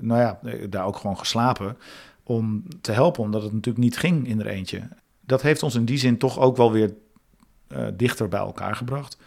nou 0.00 0.20
ja, 0.20 0.38
daar 0.68 0.86
ook 0.86 0.96
gewoon 0.96 1.18
geslapen. 1.18 1.76
Om 2.22 2.64
te 2.80 2.92
helpen, 2.92 3.22
omdat 3.22 3.42
het 3.42 3.52
natuurlijk 3.52 3.84
niet 3.84 3.96
ging 3.96 4.26
in 4.26 4.40
er 4.40 4.46
eentje. 4.46 4.88
Dat 5.20 5.42
heeft 5.42 5.62
ons 5.62 5.74
in 5.74 5.84
die 5.84 5.98
zin 5.98 6.18
toch 6.18 6.38
ook 6.38 6.56
wel 6.56 6.72
weer 6.72 6.94
dichter 7.94 8.28
bij 8.28 8.40
elkaar 8.40 8.76
gebracht. 8.76 9.18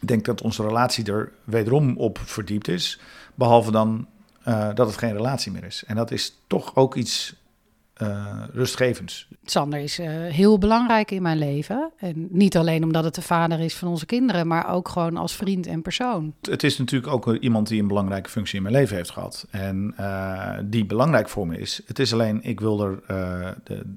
Ik 0.00 0.08
denk 0.08 0.24
dat 0.24 0.42
onze 0.42 0.62
relatie 0.62 1.12
er 1.12 1.32
wederom 1.44 1.96
op 1.96 2.18
verdiept 2.24 2.68
is. 2.68 3.00
Behalve 3.34 3.70
dan 3.70 4.06
uh, 4.48 4.74
dat 4.74 4.86
het 4.86 4.96
geen 4.96 5.12
relatie 5.12 5.52
meer 5.52 5.64
is. 5.64 5.84
En 5.86 5.96
dat 5.96 6.10
is 6.10 6.40
toch 6.46 6.76
ook 6.76 6.94
iets 6.94 7.34
uh, 8.02 8.42
rustgevends. 8.52 9.28
Sander 9.44 9.80
is 9.80 9.98
uh, 9.98 10.06
heel 10.08 10.58
belangrijk 10.58 11.10
in 11.10 11.22
mijn 11.22 11.38
leven. 11.38 11.90
En 11.96 12.28
niet 12.30 12.56
alleen 12.56 12.82
omdat 12.82 13.04
het 13.04 13.14
de 13.14 13.22
vader 13.22 13.60
is 13.60 13.76
van 13.76 13.88
onze 13.88 14.06
kinderen, 14.06 14.46
maar 14.46 14.72
ook 14.72 14.88
gewoon 14.88 15.16
als 15.16 15.36
vriend 15.36 15.66
en 15.66 15.82
persoon. 15.82 16.34
Het 16.40 16.62
is 16.62 16.78
natuurlijk 16.78 17.12
ook 17.12 17.36
iemand 17.36 17.68
die 17.68 17.80
een 17.80 17.88
belangrijke 17.88 18.30
functie 18.30 18.56
in 18.56 18.62
mijn 18.62 18.74
leven 18.74 18.96
heeft 18.96 19.10
gehad. 19.10 19.46
En 19.50 19.94
uh, 20.00 20.58
die 20.64 20.86
belangrijk 20.86 21.28
voor 21.28 21.46
me 21.46 21.58
is. 21.58 21.80
Het 21.86 21.98
is 21.98 22.12
alleen, 22.12 22.42
ik 22.42 22.60
wil 22.60 22.84
er. 22.84 23.02
De, 23.64 23.94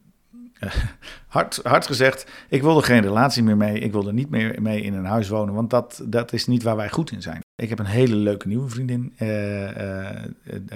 hard, 1.28 1.60
hard 1.63 1.86
gezegd, 1.86 2.32
ik 2.49 2.62
wil 2.62 2.78
er 2.78 2.84
geen 2.84 3.02
relatie 3.02 3.43
meer 3.43 3.58
mee. 3.58 3.80
Ik 3.80 3.91
wil 3.91 4.08
er 4.08 4.13
niet 4.13 4.30
meer 4.30 4.62
mee 4.62 4.82
in 4.82 4.93
een 4.93 5.06
huis 5.06 5.30
wonen, 5.30 5.54
want 5.54 5.69
dat, 5.69 6.02
dat 6.06 6.34
is 6.34 6.47
niet 6.47 6.63
waar 6.63 6.76
wij 6.76 6.89
goed 6.89 7.12
in 7.12 7.21
zijn. 7.21 7.41
Ik 7.56 7.69
heb 7.69 7.80
een 7.80 7.86
hele 7.86 8.15
leuke 8.15 8.47
nieuwe 8.47 8.69
vriendin. 8.69 9.13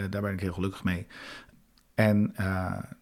daar 0.09 0.21
ben 0.21 0.33
ik 0.33 0.39
heel 0.39 0.53
gelukkig 0.53 0.83
mee. 0.83 1.07
En 1.95 2.33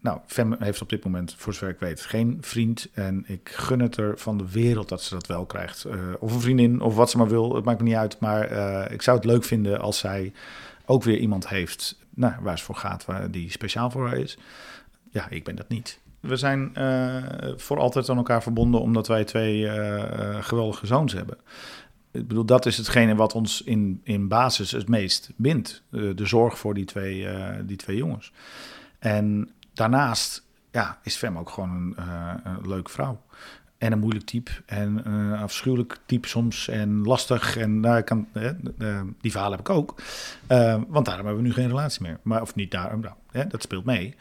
nou, 0.02 0.20
Fem 0.28 0.56
heeft 0.60 0.82
op 0.82 0.90
dit 0.90 1.04
moment, 1.04 1.36
voor 1.38 1.54
zover 1.54 1.70
ik 1.70 1.80
weet, 1.80 2.02
geen 2.02 2.38
vriend. 2.42 2.88
En 2.94 3.24
ik 3.28 3.50
gun 3.54 3.80
het 3.80 3.98
er 3.98 4.18
van 4.18 4.38
de 4.38 4.52
wereld 4.52 4.90
dat 4.90 5.04
ze 5.04 5.14
dat 5.14 5.28
wel 5.28 5.46
krijgt. 5.46 5.86
Of 6.20 6.34
een 6.34 6.42
vriendin, 6.42 6.82
of 6.82 6.96
wat 6.96 7.10
ze 7.10 7.18
maar 7.18 7.28
wil, 7.28 7.56
het 7.56 7.66
maakt 7.66 7.80
me 7.80 7.86
niet 7.86 7.96
uit. 7.96 8.20
Maar 8.20 8.92
ik 8.92 9.02
zou 9.02 9.18
het 9.18 9.26
leuk 9.26 9.44
vinden 9.44 9.80
als 9.80 9.98
zij 9.98 10.34
ook 10.86 11.04
weer 11.04 11.18
iemand 11.18 11.48
heeft 11.48 11.98
nou, 12.16 12.34
waar 12.42 12.58
ze 12.58 12.64
voor 12.64 12.76
gaat, 12.76 13.06
waar 13.06 13.32
die 13.32 13.52
speciaal 13.52 13.92
voor 13.92 14.08
haar 14.08 14.18
is. 14.18 14.38
Ja, 15.12 15.30
ik 15.30 15.44
ben 15.44 15.56
dat 15.56 15.70
niet. 15.70 16.00
We 16.28 16.36
zijn 16.36 16.72
voor 17.58 17.80
altijd 17.80 18.10
aan 18.10 18.18
elkaar 18.18 18.44
verbonden 18.44 18.82
omdat 18.82 19.08
wij 19.08 19.24
twee 19.24 19.70
geweldige 20.42 20.86
zoons 20.86 21.14
hebben. 21.14 21.38
Ik 22.12 22.28
bedoel, 22.28 22.46
dat 22.46 22.66
is 22.66 22.78
hetgene 22.78 23.16
wat 23.16 23.34
ons 23.34 23.62
in, 23.62 24.02
in 24.04 24.28
basis 24.28 24.72
het 24.72 24.88
meest 24.88 25.32
bindt. 25.36 25.84
de 25.90 26.26
zorg 26.26 26.58
voor 26.58 26.74
die 26.74 26.86
twee, 26.86 27.28
die 27.66 27.78
twee 27.78 27.98
jongens. 27.98 28.32
En 29.00 29.50
daarnaast 29.74 30.46
ja, 30.72 31.00
is 31.04 31.16
Fem 31.16 31.38
ook 31.38 31.50
gewoon 31.50 31.94
een, 31.98 32.68
leuke 32.68 32.92
vrouw. 32.92 33.22
En 33.78 33.92
een 33.92 34.00
moeilijk 34.00 34.26
type. 34.26 34.52
En 34.66 35.12
een 35.12 35.38
afschuwelijk 35.38 36.00
type 36.06 36.28
soms. 36.28 36.68
En 36.68 37.04
lastig. 37.04 37.58
En 37.58 37.80
nou, 37.80 38.02
kan, 38.02 38.28
die 39.22 39.32
verhalen 39.32 39.58
heb 39.58 39.68
ik 39.68 39.76
ook. 39.76 39.96
want 40.88 41.06
daarom 41.06 41.26
hebben 41.26 41.36
we 41.36 41.42
nu 41.42 41.54
geen 41.54 41.68
relatie 41.68 42.02
meer. 42.02 42.20
Maar, 42.22 42.42
of 42.42 42.56
niet 42.56 42.72
daarom. 42.72 43.02
Nou, 43.32 43.48
dat 43.48 43.62
speelt 43.62 43.86
mee. 43.86 44.16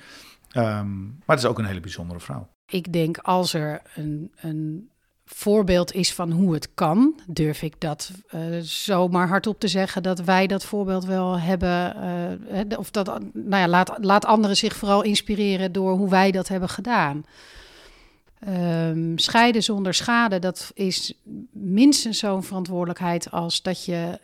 Um, 0.57 1.07
maar 1.07 1.37
het 1.37 1.39
is 1.39 1.51
ook 1.51 1.59
een 1.59 1.65
hele 1.65 1.81
bijzondere 1.81 2.21
vrouw. 2.21 2.49
Ik 2.67 2.93
denk 2.93 3.19
als 3.19 3.55
er 3.55 3.83
een, 3.95 4.33
een 4.37 4.91
voorbeeld 5.25 5.93
is 5.93 6.15
van 6.15 6.31
hoe 6.31 6.55
het 6.55 6.75
kan, 6.75 7.21
durf 7.27 7.63
ik 7.63 7.81
dat 7.81 8.11
uh, 8.35 8.41
zomaar 8.61 9.29
hardop 9.29 9.61
te 9.61 9.69
zeggen 9.69 10.03
dat 10.03 10.21
wij 10.21 10.47
dat 10.47 10.65
voorbeeld 10.65 11.05
wel 11.05 11.39
hebben. 11.39 11.97
Uh, 12.53 12.79
of 12.79 12.91
dat, 12.91 13.07
nou 13.33 13.63
ja, 13.63 13.69
laat, 13.69 13.99
laat 14.01 14.25
anderen 14.25 14.57
zich 14.57 14.77
vooral 14.77 15.03
inspireren 15.03 15.73
door 15.73 15.97
hoe 15.97 16.11
wij 16.11 16.31
dat 16.31 16.49
hebben 16.49 16.69
gedaan. 16.69 17.25
Um, 18.49 19.19
scheiden 19.19 19.63
zonder 19.63 19.95
schade, 19.95 20.39
dat 20.39 20.71
is 20.75 21.15
minstens 21.53 22.19
zo'n 22.19 22.43
verantwoordelijkheid 22.43 23.31
als 23.31 23.63
dat 23.63 23.85
je 23.85 24.19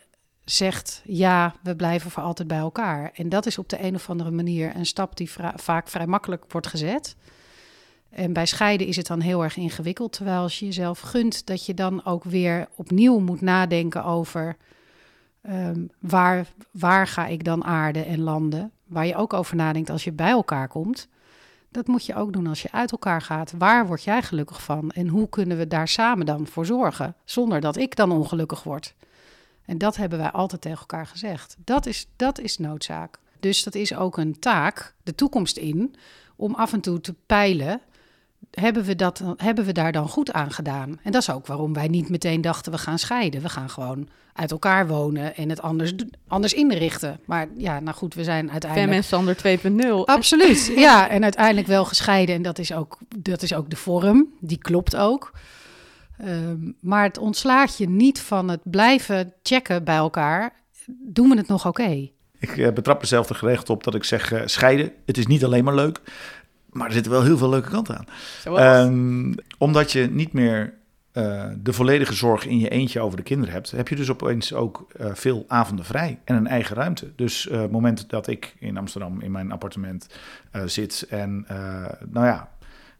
zegt: 0.55 1.01
ja, 1.05 1.55
we 1.63 1.75
blijven 1.75 2.11
voor 2.11 2.23
altijd 2.23 2.47
bij 2.47 2.57
elkaar. 2.57 3.11
En 3.13 3.29
dat 3.29 3.45
is 3.45 3.57
op 3.57 3.69
de 3.69 3.83
een 3.83 3.95
of 3.95 4.09
andere 4.09 4.31
manier 4.31 4.75
een 4.75 4.85
stap 4.85 5.17
die 5.17 5.31
vaak 5.55 5.87
vrij 5.87 6.07
makkelijk 6.07 6.45
wordt 6.47 6.67
gezet. 6.67 7.15
En 8.09 8.33
bij 8.33 8.45
scheiden 8.45 8.87
is 8.87 8.95
het 8.95 9.07
dan 9.07 9.19
heel 9.19 9.43
erg 9.43 9.57
ingewikkeld. 9.57 10.13
Terwijl 10.13 10.41
als 10.41 10.59
je 10.59 10.65
jezelf 10.65 10.99
gunt, 10.99 11.45
dat 11.45 11.65
je 11.65 11.73
dan 11.73 12.05
ook 12.05 12.23
weer 12.23 12.67
opnieuw 12.75 13.19
moet 13.19 13.41
nadenken 13.41 14.03
over 14.03 14.57
um, 15.49 15.89
waar, 15.99 16.47
waar 16.71 17.07
ga 17.07 17.27
ik 17.27 17.43
dan 17.43 17.63
aarden 17.63 18.05
en 18.05 18.21
landen. 18.21 18.71
Waar 18.85 19.05
je 19.05 19.15
ook 19.15 19.33
over 19.33 19.55
nadenkt 19.55 19.89
als 19.89 20.03
je 20.03 20.11
bij 20.11 20.29
elkaar 20.29 20.67
komt. 20.67 21.07
Dat 21.69 21.87
moet 21.87 22.05
je 22.05 22.15
ook 22.15 22.33
doen 22.33 22.47
als 22.47 22.61
je 22.61 22.71
uit 22.71 22.91
elkaar 22.91 23.21
gaat. 23.21 23.53
Waar 23.57 23.87
word 23.87 24.03
jij 24.03 24.21
gelukkig 24.21 24.63
van? 24.63 24.91
En 24.91 25.07
hoe 25.07 25.29
kunnen 25.29 25.57
we 25.57 25.67
daar 25.67 25.87
samen 25.87 26.25
dan 26.25 26.47
voor 26.47 26.65
zorgen? 26.65 27.15
Zonder 27.25 27.61
dat 27.61 27.77
ik 27.77 27.95
dan 27.95 28.11
ongelukkig 28.11 28.63
word. 28.63 28.95
En 29.65 29.77
dat 29.77 29.95
hebben 29.95 30.19
wij 30.19 30.31
altijd 30.31 30.61
tegen 30.61 30.79
elkaar 30.79 31.07
gezegd. 31.07 31.57
Dat 31.63 31.85
is, 31.85 32.07
dat 32.15 32.39
is 32.39 32.57
noodzaak. 32.57 33.19
Dus 33.39 33.63
dat 33.63 33.75
is 33.75 33.95
ook 33.95 34.17
een 34.17 34.39
taak, 34.39 34.93
de 35.03 35.15
toekomst 35.15 35.57
in, 35.57 35.95
om 36.35 36.55
af 36.55 36.73
en 36.73 36.81
toe 36.81 37.01
te 37.01 37.15
peilen 37.25 37.81
hebben 38.51 38.83
we, 38.83 38.95
dat, 38.95 39.23
hebben 39.37 39.65
we 39.65 39.71
daar 39.71 39.91
dan 39.91 40.09
goed 40.09 40.33
aan 40.33 40.51
gedaan? 40.51 40.99
En 41.03 41.11
dat 41.11 41.21
is 41.21 41.29
ook 41.29 41.47
waarom 41.47 41.73
wij 41.73 41.87
niet 41.87 42.09
meteen 42.09 42.41
dachten 42.41 42.71
we 42.71 42.77
gaan 42.77 42.99
scheiden. 42.99 43.41
We 43.41 43.49
gaan 43.49 43.69
gewoon 43.69 44.09
uit 44.33 44.51
elkaar 44.51 44.87
wonen 44.87 45.35
en 45.35 45.49
het 45.49 45.61
anders, 45.61 45.93
anders 46.27 46.53
inrichten. 46.53 47.19
Maar 47.25 47.47
ja, 47.57 47.79
nou 47.79 47.97
goed, 47.97 48.13
we 48.13 48.23
zijn 48.23 48.51
uiteindelijk... 48.51 49.05
Fem 49.05 49.25
en 49.25 49.37
Sander 49.37 50.03
2.0. 50.03 50.05
Absoluut, 50.05 50.71
ja. 50.75 51.09
En 51.09 51.23
uiteindelijk 51.23 51.67
wel 51.67 51.85
gescheiden. 51.85 52.35
En 52.35 52.41
dat 52.41 52.59
is 52.59 52.73
ook, 52.73 52.97
dat 53.17 53.41
is 53.41 53.53
ook 53.53 53.69
de 53.69 53.75
vorm, 53.75 54.27
die 54.39 54.57
klopt 54.57 54.95
ook. 54.95 55.31
Um, 56.25 56.75
maar 56.79 57.03
het 57.03 57.17
ontslaat 57.17 57.77
je 57.77 57.89
niet 57.89 58.19
van 58.19 58.49
het 58.49 58.61
blijven 58.63 59.33
checken 59.43 59.83
bij 59.83 59.95
elkaar. 59.95 60.53
Doen 60.87 61.29
we 61.29 61.37
het 61.37 61.47
nog 61.47 61.67
oké? 61.67 61.81
Okay? 61.81 62.11
ik 62.41 62.57
uh, 62.57 62.71
betrap 62.71 63.01
mezelf 63.01 63.29
er 63.29 63.35
geregeld 63.35 63.69
op 63.69 63.83
dat 63.83 63.95
ik 63.95 64.03
zeg 64.03 64.31
uh, 64.31 64.41
scheiden. 64.45 64.91
Het 65.05 65.17
is 65.17 65.27
niet 65.27 65.45
alleen 65.45 65.63
maar 65.63 65.75
leuk, 65.75 66.01
maar 66.69 66.87
er 66.87 66.93
zitten 66.93 67.11
wel 67.11 67.23
heel 67.23 67.37
veel 67.37 67.49
leuke 67.49 67.69
kanten 67.69 67.97
aan. 68.45 68.87
Um, 68.87 69.35
omdat 69.57 69.91
je 69.91 70.07
niet 70.11 70.33
meer 70.33 70.73
uh, 71.13 71.45
de 71.57 71.73
volledige 71.73 72.13
zorg 72.13 72.45
in 72.45 72.59
je 72.59 72.69
eentje 72.69 72.99
over 72.99 73.17
de 73.17 73.23
kinderen 73.23 73.53
hebt, 73.53 73.71
heb 73.71 73.87
je 73.87 73.95
dus 73.95 74.09
opeens 74.09 74.53
ook 74.53 74.87
uh, 74.99 75.07
veel 75.13 75.45
avonden 75.47 75.85
vrij 75.85 76.19
en 76.23 76.35
een 76.35 76.47
eigen 76.47 76.75
ruimte. 76.75 77.11
Dus 77.15 77.45
uh, 77.45 77.61
het 77.61 77.71
moment 77.71 78.09
dat 78.09 78.27
ik 78.27 78.55
in 78.59 78.77
Amsterdam 78.77 79.21
in 79.21 79.31
mijn 79.31 79.51
appartement 79.51 80.07
zit 80.65 81.05
en 81.09 81.45
nou 82.09 82.25
ja, 82.25 82.49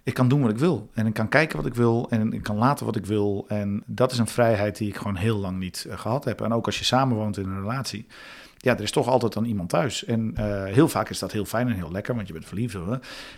ik 0.03 0.13
kan 0.13 0.27
doen 0.27 0.41
wat 0.41 0.51
ik 0.51 0.57
wil. 0.57 0.89
En 0.93 1.07
ik 1.07 1.13
kan 1.13 1.29
kijken 1.29 1.57
wat 1.57 1.65
ik 1.65 1.75
wil 1.75 2.07
en 2.09 2.33
ik 2.33 2.43
kan 2.43 2.57
laten 2.57 2.85
wat 2.85 2.95
ik 2.95 3.05
wil. 3.05 3.45
En 3.47 3.83
dat 3.85 4.11
is 4.11 4.17
een 4.17 4.27
vrijheid 4.27 4.77
die 4.77 4.87
ik 4.87 4.95
gewoon 4.95 5.15
heel 5.15 5.37
lang 5.37 5.59
niet 5.59 5.85
gehad 5.89 6.25
heb. 6.25 6.41
En 6.41 6.53
ook 6.53 6.65
als 6.65 6.79
je 6.79 6.85
samenwoont 6.85 7.37
in 7.37 7.49
een 7.49 7.59
relatie, 7.59 8.07
ja, 8.57 8.73
er 8.73 8.83
is 8.83 8.91
toch 8.91 9.07
altijd 9.07 9.33
dan 9.33 9.45
iemand 9.45 9.69
thuis. 9.69 10.05
En 10.05 10.35
uh, 10.39 10.63
heel 10.63 10.87
vaak 10.87 11.09
is 11.09 11.19
dat 11.19 11.31
heel 11.31 11.45
fijn 11.45 11.67
en 11.67 11.75
heel 11.75 11.91
lekker, 11.91 12.15
want 12.15 12.27
je 12.27 12.33
bent 12.33 12.45
verliefd. 12.45 12.77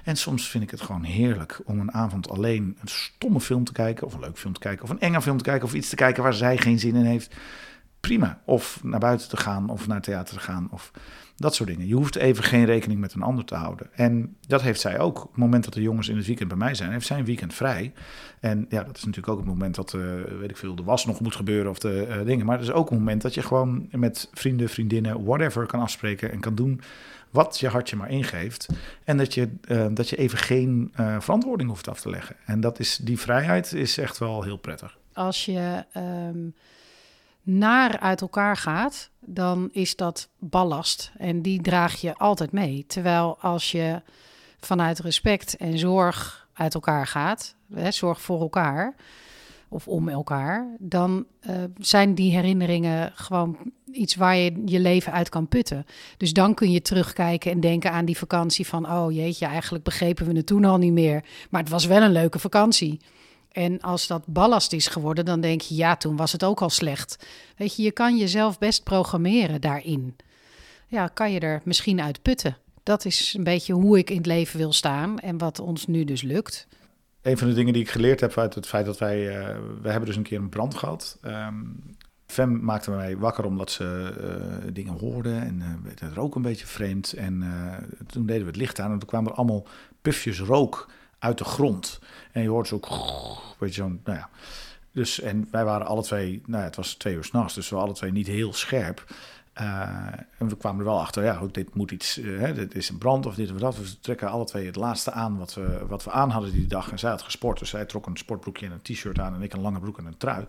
En 0.04 0.16
soms 0.16 0.50
vind 0.50 0.64
ik 0.64 0.72
het 0.72 0.82
gewoon 0.82 1.04
heerlijk 1.04 1.62
om 1.66 1.80
een 1.80 1.94
avond 1.94 2.30
alleen 2.30 2.78
een 2.82 2.88
stomme 2.88 3.40
film 3.40 3.64
te 3.64 3.72
kijken, 3.72 4.08
of 4.08 4.14
een 4.14 4.20
leuk 4.20 4.38
film 4.38 4.54
te 4.54 4.60
kijken, 4.60 4.84
of 4.84 4.90
een 4.90 5.00
enge 5.00 5.22
film 5.22 5.38
te 5.38 5.44
kijken, 5.44 5.68
of 5.68 5.74
iets 5.74 5.90
te 5.90 5.96
kijken 5.96 6.24
waar 6.24 6.34
zij 6.34 6.58
geen 6.58 6.80
zin 6.80 6.96
in 6.96 7.06
heeft. 7.06 7.36
Prima. 8.00 8.42
Of 8.46 8.80
naar 8.84 9.00
buiten 9.00 9.30
te 9.30 9.38
gaan, 9.38 9.70
of 9.70 9.88
naar 9.88 10.02
theater 10.02 10.36
te 10.36 10.42
gaan, 10.42 10.68
of 10.72 10.92
dat 11.36 11.56
soort 11.56 11.70
dingen. 11.70 11.88
Je 11.88 11.96
hoeft 11.96 12.16
even 12.16 12.44
geen 12.44 12.66
rekening 12.66 13.00
met 13.00 13.14
een 13.14 13.22
ander 13.22 13.46
te 13.46 13.56
houden. 13.56 13.88
En 13.94 14.36
dat 14.48 14.62
heeft 14.62 14.80
zij 14.80 15.00
ook. 15.00 15.24
Op 15.24 15.30
het 15.30 15.38
moment 15.38 15.64
dat 15.64 15.74
de 15.74 15.82
jongens 15.82 16.10
in 16.10 16.18
het 16.18 16.26
weekend 16.26 16.48
bij 16.48 16.58
mij 16.58 16.76
zijn, 16.76 16.92
heeft 16.92 17.06
zij 17.06 17.18
een 17.18 17.26
weekend 17.26 17.54
vrij. 17.54 17.94
En 18.40 18.66
ja, 18.70 18.84
dat 18.84 18.98
is 18.98 19.04
natuurlijk 19.04 19.34
ook 19.34 19.40
het 19.40 19.48
moment 19.48 19.76
dat, 19.76 19.94
uh, 19.94 20.02
weet 20.40 20.50
ik 20.50 20.58
veel, 20.58 20.76
de 20.76 20.84
was 20.84 21.06
nog 21.06 21.20
moet 21.20 21.36
gebeuren 21.36 21.72
of 21.72 21.80
de 21.80 22.08
uh, 22.10 22.26
dingen. 22.26 22.46
Maar 22.46 22.58
het 22.58 22.68
is 22.68 22.74
ook 22.74 22.92
een 22.92 22.98
moment 22.98 23.22
dat 23.22 23.34
je 23.34 23.42
gewoon 23.42 23.88
met 23.92 24.30
vrienden, 24.34 24.70
vriendinnen, 24.70 25.24
whatever 25.24 25.66
kan 25.66 25.80
afspreken 25.80 26.32
en 26.32 26.40
kan 26.40 26.56
doen 26.56 26.82
wat 27.30 27.60
je 27.60 27.68
hartje 27.68 27.96
maar 27.96 28.10
ingeeft. 28.10 28.68
En 29.04 29.18
dat 29.18 29.34
je, 29.34 29.50
uh, 29.68 29.86
dat 29.92 30.10
je 30.10 30.16
even 30.16 30.38
geen 30.38 30.92
verantwoording 31.20 31.70
hoeft 31.70 31.88
af 31.88 32.02
te 32.02 32.10
leggen. 32.10 32.36
En 32.46 32.62
dat 32.62 32.80
is, 32.80 32.98
die 32.98 33.20
vrijheid 33.20 33.74
is 33.74 33.98
echt 33.98 34.18
wel 34.18 34.44
heel 34.44 34.58
prettig. 34.58 34.98
Als 35.14 35.46
je 35.46 35.86
um, 36.30 36.54
naar 37.44 38.00
uit 38.00 38.22
elkaar 38.22 38.58
gaat, 38.58 39.10
dan 39.20 39.70
is 39.72 39.96
dat 39.96 40.30
ballast. 40.40 41.12
En 41.18 41.42
die 41.42 41.62
draag 41.62 42.02
je 42.02 42.16
altijd 42.18 42.52
mee. 42.52 42.86
Terwijl 42.88 43.38
als 43.40 43.72
je 43.72 44.02
vanuit 44.60 45.00
respect 45.00 45.58
en 45.58 45.80
zorg 45.80 46.48
uit 46.54 46.74
elkaar 46.74 47.08
gaat, 47.08 47.56
hè, 47.74 47.92
zorg 47.92 48.22
voor 48.22 48.42
elkaar 48.42 48.96
of 49.70 49.88
om 49.88 50.10
elkaar, 50.10 50.68
dan 50.80 51.26
uh, 51.42 51.56
zijn 51.78 52.16
die 52.16 52.32
herinneringen 52.32 53.12
gewoon 53.16 53.58
iets 53.92 54.16
waar 54.16 54.36
je 54.36 54.62
je 54.66 54.80
leven 54.80 55.14
uit 55.14 55.30
kan 55.30 55.48
putten. 55.48 55.86
Dus 56.18 56.34
dan 56.34 56.54
kun 56.54 56.72
je 56.72 56.82
terugkijken 56.82 57.52
en 57.52 57.60
denken 57.60 57.92
aan 57.92 58.06
die 58.06 58.18
vakantie 58.18 58.68
van, 58.68 58.92
oh 58.92 59.12
jeetje, 59.12 59.46
eigenlijk 59.46 59.84
begrepen 59.84 60.26
we 60.26 60.36
het 60.36 60.46
toen 60.46 60.66
al 60.66 60.78
niet 60.78 60.94
meer, 60.94 61.24
maar 61.50 61.62
het 61.62 61.70
was 61.70 61.86
wel 61.86 62.02
een 62.02 62.12
leuke 62.12 62.40
vakantie. 62.40 63.00
En 63.54 63.82
als 63.82 64.08
dat 64.08 64.24
ballast 64.26 64.74
is 64.74 64.88
geworden, 64.88 65.26
dan 65.26 65.42
denk 65.42 65.62
je, 65.62 65.76
ja, 65.76 65.96
toen 65.96 66.16
was 66.16 66.32
het 66.32 66.44
ook 66.44 66.62
al 66.62 66.70
slecht. 66.70 67.28
Weet 67.58 67.76
je, 67.76 67.84
je 67.84 67.92
kan 67.92 68.18
jezelf 68.18 68.58
best 68.58 68.84
programmeren 68.84 69.62
daarin. 69.62 70.16
Ja, 70.88 71.08
kan 71.08 71.32
je 71.32 71.40
er 71.40 71.62
misschien 71.64 72.02
uit 72.02 72.22
putten. 72.22 72.58
Dat 72.84 73.06
is 73.06 73.34
een 73.38 73.44
beetje 73.44 73.74
hoe 73.74 73.98
ik 73.98 74.10
in 74.10 74.18
het 74.18 74.26
leven 74.26 74.58
wil 74.58 74.74
staan 74.74 75.20
en 75.20 75.38
wat 75.38 75.60
ons 75.60 75.88
nu 75.88 76.04
dus 76.04 76.22
lukt. 76.22 76.68
Een 77.22 77.38
van 77.38 77.48
de 77.48 77.54
dingen 77.54 77.74
die 77.74 77.82
ik 77.82 77.90
geleerd 77.90 78.20
heb 78.20 78.38
uit 78.38 78.56
het 78.56 78.68
feit 78.68 78.86
dat 78.86 78.98
wij... 78.98 79.20
Uh, 79.20 79.58
we 79.82 79.90
hebben 79.90 80.06
dus 80.06 80.16
een 80.16 80.24
keer 80.24 80.40
een 80.40 80.50
brand 80.50 80.76
gehad. 80.76 81.20
Um, 81.26 81.96
Fem 82.26 82.64
maakte 82.64 82.92
mij 82.92 83.18
wakker 83.18 83.46
omdat 83.46 83.72
ze 83.72 84.14
uh, 84.66 84.74
dingen 84.74 85.00
hoorde 85.00 85.34
en 85.34 85.60
uh, 85.60 85.92
het 86.00 86.14
rook 86.14 86.36
een 86.36 86.42
beetje 86.42 86.66
vreemd. 86.66 87.14
En 87.14 87.44
toen 88.08 88.26
deden 88.26 88.42
we 88.42 88.48
het 88.48 88.56
licht 88.56 88.80
aan 88.80 88.92
en 88.92 89.00
toen 89.00 89.08
kwamen 89.08 89.32
er 89.32 89.38
allemaal 89.38 89.68
pufjes 90.02 90.40
rook 90.40 90.90
uit 91.24 91.38
de 91.38 91.44
grond. 91.44 92.00
En 92.32 92.42
je 92.42 92.50
hoort 92.50 92.68
zo 92.68 92.76
ook, 92.76 92.88
weet 93.58 93.76
je 93.76 93.82
zo'n, 93.82 94.02
nou 94.04 94.18
ja. 94.18 94.30
Dus, 94.92 95.20
en 95.20 95.48
wij 95.52 95.66
waren 95.66 95.88
alle 95.88 96.04
twee, 96.04 96.42
nou 96.46 96.60
ja, 96.60 96.68
het 96.68 96.76
was 96.76 96.94
twee 96.94 97.16
uur 97.16 97.24
s'nachts, 97.24 97.54
dus 97.54 97.70
we 97.70 97.76
waren 97.76 97.90
alle 97.90 97.98
twee 97.98 98.12
niet 98.12 98.28
heel 98.28 98.54
scherp. 98.54 99.06
Uh, 99.62 99.82
en 100.38 100.48
we 100.48 100.58
kwamen 100.58 100.80
er 100.80 100.86
wel 100.86 101.00
achter, 101.00 101.24
ja, 101.24 101.34
goed, 101.34 101.54
dit 101.54 101.76
moet 101.76 101.92
iets, 101.92 102.18
uh, 102.18 102.40
hè, 102.40 102.54
dit 102.54 102.76
is 102.76 102.90
een 102.90 102.98
brand 102.98 103.26
of 103.26 103.36
dit 103.36 103.52
of 103.52 103.58
dat. 103.58 103.78
We 103.78 104.00
trekken 104.00 104.30
alle 104.30 104.46
twee 104.46 104.66
het 104.66 104.76
laatste 104.76 105.12
aan 105.12 105.38
wat 105.38 105.54
we, 105.54 105.86
wat 105.88 106.04
we 106.04 106.12
aan 106.12 106.30
hadden 106.30 106.52
die 106.52 106.68
dag. 106.68 106.92
En 106.92 107.00
zij 107.00 107.10
had 107.10 107.22
gesport, 107.22 107.60
dus 107.60 107.70
zij 107.70 107.86
trok 107.86 108.06
een 108.06 108.18
sportbroekje 108.18 108.66
en 108.66 108.72
een 108.72 108.82
t-shirt 108.82 109.20
aan 109.20 109.36
en 109.36 109.42
ik 109.42 109.54
een 109.54 109.62
lange 109.62 109.80
broek 109.80 109.98
en 109.98 110.06
een 110.06 110.18
trui. 110.18 110.46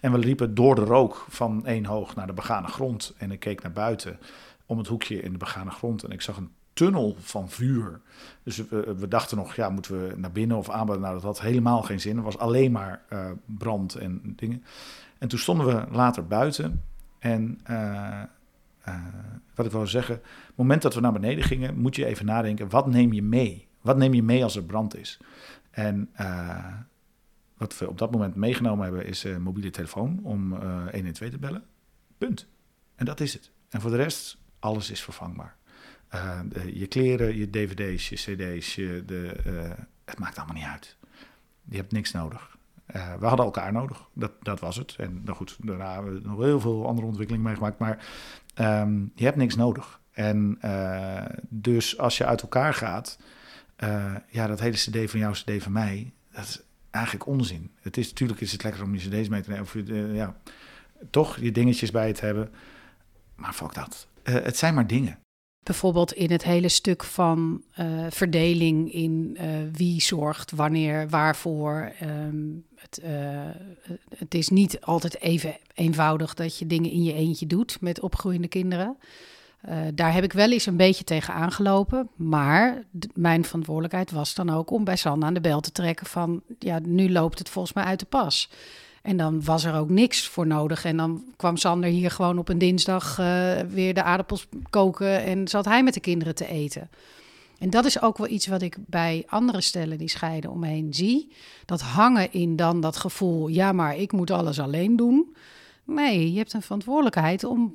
En 0.00 0.12
we 0.12 0.18
liepen 0.18 0.54
door 0.54 0.74
de 0.74 0.84
rook 0.84 1.26
van 1.28 1.66
één 1.66 1.84
hoog 1.84 2.14
naar 2.14 2.26
de 2.26 2.32
begane 2.32 2.68
grond. 2.68 3.14
En 3.18 3.30
ik 3.30 3.40
keek 3.40 3.62
naar 3.62 3.72
buiten 3.72 4.18
om 4.66 4.78
het 4.78 4.86
hoekje 4.86 5.20
in 5.20 5.32
de 5.32 5.38
begane 5.38 5.70
grond 5.70 6.02
en 6.02 6.10
ik 6.10 6.20
zag 6.20 6.36
een 6.36 6.50
tunnel 6.78 7.16
van 7.18 7.50
vuur. 7.50 8.00
Dus 8.42 8.56
we, 8.56 8.94
we, 8.98 9.08
dachten 9.08 9.36
nog, 9.36 9.54
ja, 9.54 9.68
moeten 9.68 10.08
we 10.08 10.14
naar 10.16 10.32
binnen 10.32 10.56
of 10.56 10.70
aanbouwen? 10.70 11.00
Nou, 11.00 11.14
dat 11.14 11.22
had 11.24 11.40
helemaal 11.40 11.82
geen 11.82 12.00
zin. 12.00 12.16
Er 12.16 12.22
was 12.22 12.38
alleen 12.38 12.72
maar 12.72 13.02
uh, 13.12 13.30
brand 13.44 13.94
en 13.94 14.20
dingen. 14.36 14.64
En 15.18 15.28
toen 15.28 15.38
stonden 15.38 15.66
we 15.66 15.86
later 15.90 16.26
buiten. 16.26 16.82
En 17.18 17.60
uh, 17.70 18.22
wat 19.54 19.66
ik 19.66 19.72
wil 19.72 19.86
zeggen, 19.86 20.14
op 20.14 20.22
het 20.46 20.56
moment 20.56 20.82
dat 20.82 20.94
we 20.94 21.00
naar 21.00 21.12
beneden 21.12 21.44
gingen, 21.44 21.78
moet 21.78 21.96
je 21.96 22.06
even 22.06 22.26
nadenken, 22.26 22.68
wat 22.68 22.86
neem 22.86 23.12
je 23.12 23.22
mee? 23.22 23.68
Wat 23.80 23.96
neem 23.96 24.14
je 24.14 24.22
mee 24.22 24.42
als 24.42 24.56
er 24.56 24.62
brand 24.64 24.96
is? 24.96 25.18
En 25.70 26.10
wat 27.56 27.78
we 27.78 27.88
op 27.88 27.98
dat 27.98 28.10
moment 28.10 28.34
meegenomen 28.34 28.84
hebben, 28.84 29.06
is 29.06 29.24
een 29.24 29.42
mobiele 29.42 29.70
telefoon 29.70 30.20
om 30.22 30.52
112 30.92 31.30
te 31.30 31.38
bellen. 31.38 31.64
Punt. 32.18 32.48
En 32.94 33.04
dat 33.04 33.20
is 33.20 33.32
het. 33.32 33.50
En 33.68 33.80
voor 33.80 33.90
de 33.90 33.96
rest, 33.96 34.38
alles 34.58 34.90
is 34.90 35.02
vervangbaar. 35.02 35.57
De, 36.48 36.78
je 36.78 36.86
kleren, 36.86 37.36
je 37.36 37.50
dvd's, 37.50 38.08
je 38.08 38.16
cd's, 38.16 38.74
de, 38.74 39.36
uh, 39.46 39.70
het 40.04 40.18
maakt 40.18 40.36
allemaal 40.36 40.56
niet 40.56 40.64
uit. 40.64 40.96
Je 41.64 41.76
hebt 41.76 41.92
niks 41.92 42.12
nodig. 42.12 42.56
Uh, 42.96 43.14
we 43.14 43.26
hadden 43.26 43.44
elkaar 43.44 43.72
nodig, 43.72 44.08
dat, 44.12 44.32
dat 44.42 44.60
was 44.60 44.76
het. 44.76 44.94
En 44.98 45.22
nou 45.24 45.36
goed, 45.36 45.56
daarna 45.60 45.92
hebben 45.94 46.22
we 46.22 46.28
nog 46.28 46.38
heel 46.38 46.60
veel 46.60 46.86
andere 46.86 47.06
ontwikkelingen 47.06 47.46
meegemaakt, 47.46 47.78
maar 47.78 48.06
um, 48.82 49.12
je 49.14 49.24
hebt 49.24 49.36
niks 49.36 49.56
nodig. 49.56 50.00
En 50.10 50.58
dus 51.48 51.98
als 51.98 52.18
je 52.18 52.26
uit 52.26 52.42
elkaar 52.42 52.74
gaat, 52.74 53.18
ja, 54.28 54.46
dat 54.46 54.60
hele 54.60 54.76
cd 54.76 55.10
van 55.10 55.20
jou, 55.20 55.34
cd 55.34 55.62
van 55.62 55.72
mij, 55.72 56.12
dat 56.32 56.44
is 56.44 56.62
eigenlijk 56.90 57.26
onzin. 57.26 57.70
Het 57.80 57.96
is 57.96 58.08
natuurlijk 58.08 58.40
is 58.40 58.52
het 58.52 58.62
lekker 58.62 58.82
om 58.82 58.94
je 58.94 59.08
cd's 59.08 59.28
mee 59.28 59.42
te 59.42 59.50
nemen, 59.50 59.64
of 59.64 59.76
ja, 60.12 60.36
toch 61.10 61.36
je 61.36 61.52
dingetjes 61.52 61.90
bij 61.90 62.12
te 62.12 62.24
hebben. 62.24 62.50
Maar 63.34 63.52
fuck 63.52 63.74
dat. 63.74 64.08
het 64.22 64.56
zijn 64.56 64.74
maar 64.74 64.86
dingen. 64.86 65.18
Bijvoorbeeld 65.68 66.12
in 66.12 66.30
het 66.30 66.44
hele 66.44 66.68
stuk 66.68 67.04
van 67.04 67.62
uh, 67.80 67.86
verdeling 68.10 68.92
in 68.92 69.36
uh, 69.40 69.44
wie 69.72 70.02
zorgt 70.02 70.50
wanneer, 70.50 71.08
waarvoor. 71.08 71.92
Um, 72.02 72.64
het, 72.74 73.00
uh, 73.04 73.10
het, 74.18 74.34
is 74.34 74.48
niet 74.48 74.80
altijd 74.80 75.20
even 75.20 75.56
eenvoudig 75.74 76.34
dat 76.34 76.58
je 76.58 76.66
dingen 76.66 76.90
in 76.90 77.02
je 77.02 77.12
eentje 77.12 77.46
doet 77.46 77.80
met 77.80 78.00
opgroeiende 78.00 78.48
kinderen. 78.48 78.96
daar 79.94 80.12
heb 80.12 80.24
ik 80.24 80.32
wel 80.32 80.52
eens 80.52 80.66
een 80.66 80.76
beetje 80.76 81.04
tegen 81.04 81.34
aangelopen. 81.34 82.08
Maar 82.16 82.84
mijn 83.14 83.44
verantwoordelijkheid 83.44 84.10
was 84.10 84.34
dan 84.34 84.50
ook 84.50 84.70
om 84.70 84.84
bij 84.84 84.96
Sanne 84.96 85.24
aan 85.24 85.34
de 85.34 85.40
bel 85.40 85.60
te 85.60 85.72
trekken 85.72 86.06
van... 86.06 86.42
ja, 86.58 86.78
nu 86.82 87.10
loopt 87.10 87.38
het 87.38 87.48
volgens 87.48 87.74
mij 87.74 87.84
uit 87.84 88.00
de 88.00 88.06
pas. 88.06 88.50
En 89.08 89.16
dan 89.16 89.44
was 89.44 89.64
er 89.64 89.74
ook 89.74 89.88
niks 89.88 90.26
voor 90.26 90.46
nodig. 90.46 90.84
En 90.84 90.96
dan 90.96 91.24
kwam 91.36 91.56
Sander 91.56 91.90
hier 91.90 92.10
gewoon 92.10 92.38
op 92.38 92.48
een 92.48 92.58
dinsdag 92.58 93.18
uh, 93.18 93.60
weer 93.60 93.94
de 93.94 94.02
aardappels 94.02 94.46
koken 94.70 95.24
en 95.24 95.48
zat 95.48 95.64
hij 95.64 95.82
met 95.82 95.94
de 95.94 96.00
kinderen 96.00 96.34
te 96.34 96.46
eten. 96.46 96.90
En 97.58 97.70
dat 97.70 97.84
is 97.84 98.02
ook 98.02 98.18
wel 98.18 98.28
iets 98.28 98.46
wat 98.46 98.62
ik 98.62 98.76
bij 98.86 99.24
andere 99.26 99.60
stellen 99.60 99.98
die 99.98 100.08
scheiden 100.08 100.50
omheen 100.50 100.94
zie. 100.94 101.32
Dat 101.64 101.80
hangen 101.80 102.32
in 102.32 102.56
dan 102.56 102.80
dat 102.80 102.96
gevoel, 102.96 103.48
ja, 103.48 103.72
maar 103.72 103.96
ik 103.96 104.12
moet 104.12 104.30
alles 104.30 104.60
alleen 104.60 104.96
doen. 104.96 105.36
Nee, 105.84 106.32
je 106.32 106.38
hebt 106.38 106.52
een 106.52 106.62
verantwoordelijkheid 106.62 107.44
om 107.44 107.74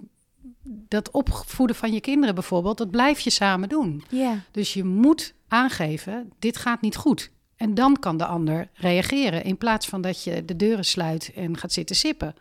dat 0.63 1.11
opvoeden 1.11 1.75
van 1.75 1.93
je 1.93 2.01
kinderen 2.01 2.35
bijvoorbeeld, 2.35 2.77
dat 2.77 2.91
blijf 2.91 3.19
je 3.19 3.29
samen 3.29 3.69
doen. 3.69 4.03
Ja. 4.09 4.39
Dus 4.51 4.73
je 4.73 4.83
moet 4.83 5.33
aangeven, 5.47 6.31
dit 6.39 6.57
gaat 6.57 6.81
niet 6.81 6.95
goed. 6.95 7.31
En 7.63 7.73
dan 7.73 7.99
kan 7.99 8.17
de 8.17 8.25
ander 8.25 8.67
reageren 8.73 9.43
in 9.43 9.57
plaats 9.57 9.87
van 9.87 10.01
dat 10.01 10.23
je 10.23 10.45
de 10.45 10.55
deuren 10.55 10.85
sluit 10.85 11.31
en 11.35 11.57
gaat 11.57 11.73
zitten 11.73 11.95
sippen. 11.95 12.35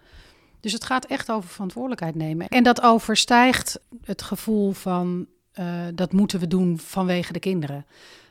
Dus 0.60 0.72
het 0.72 0.84
gaat 0.84 1.04
echt 1.04 1.30
over 1.30 1.48
verantwoordelijkheid 1.48 2.14
nemen. 2.14 2.48
En 2.48 2.62
dat 2.62 2.82
overstijgt 2.82 3.80
het 4.04 4.22
gevoel 4.22 4.72
van 4.72 5.26
uh, 5.60 5.66
dat 5.94 6.12
moeten 6.12 6.40
we 6.40 6.46
doen 6.46 6.78
vanwege 6.78 7.32
de 7.32 7.38
kinderen. 7.38 7.86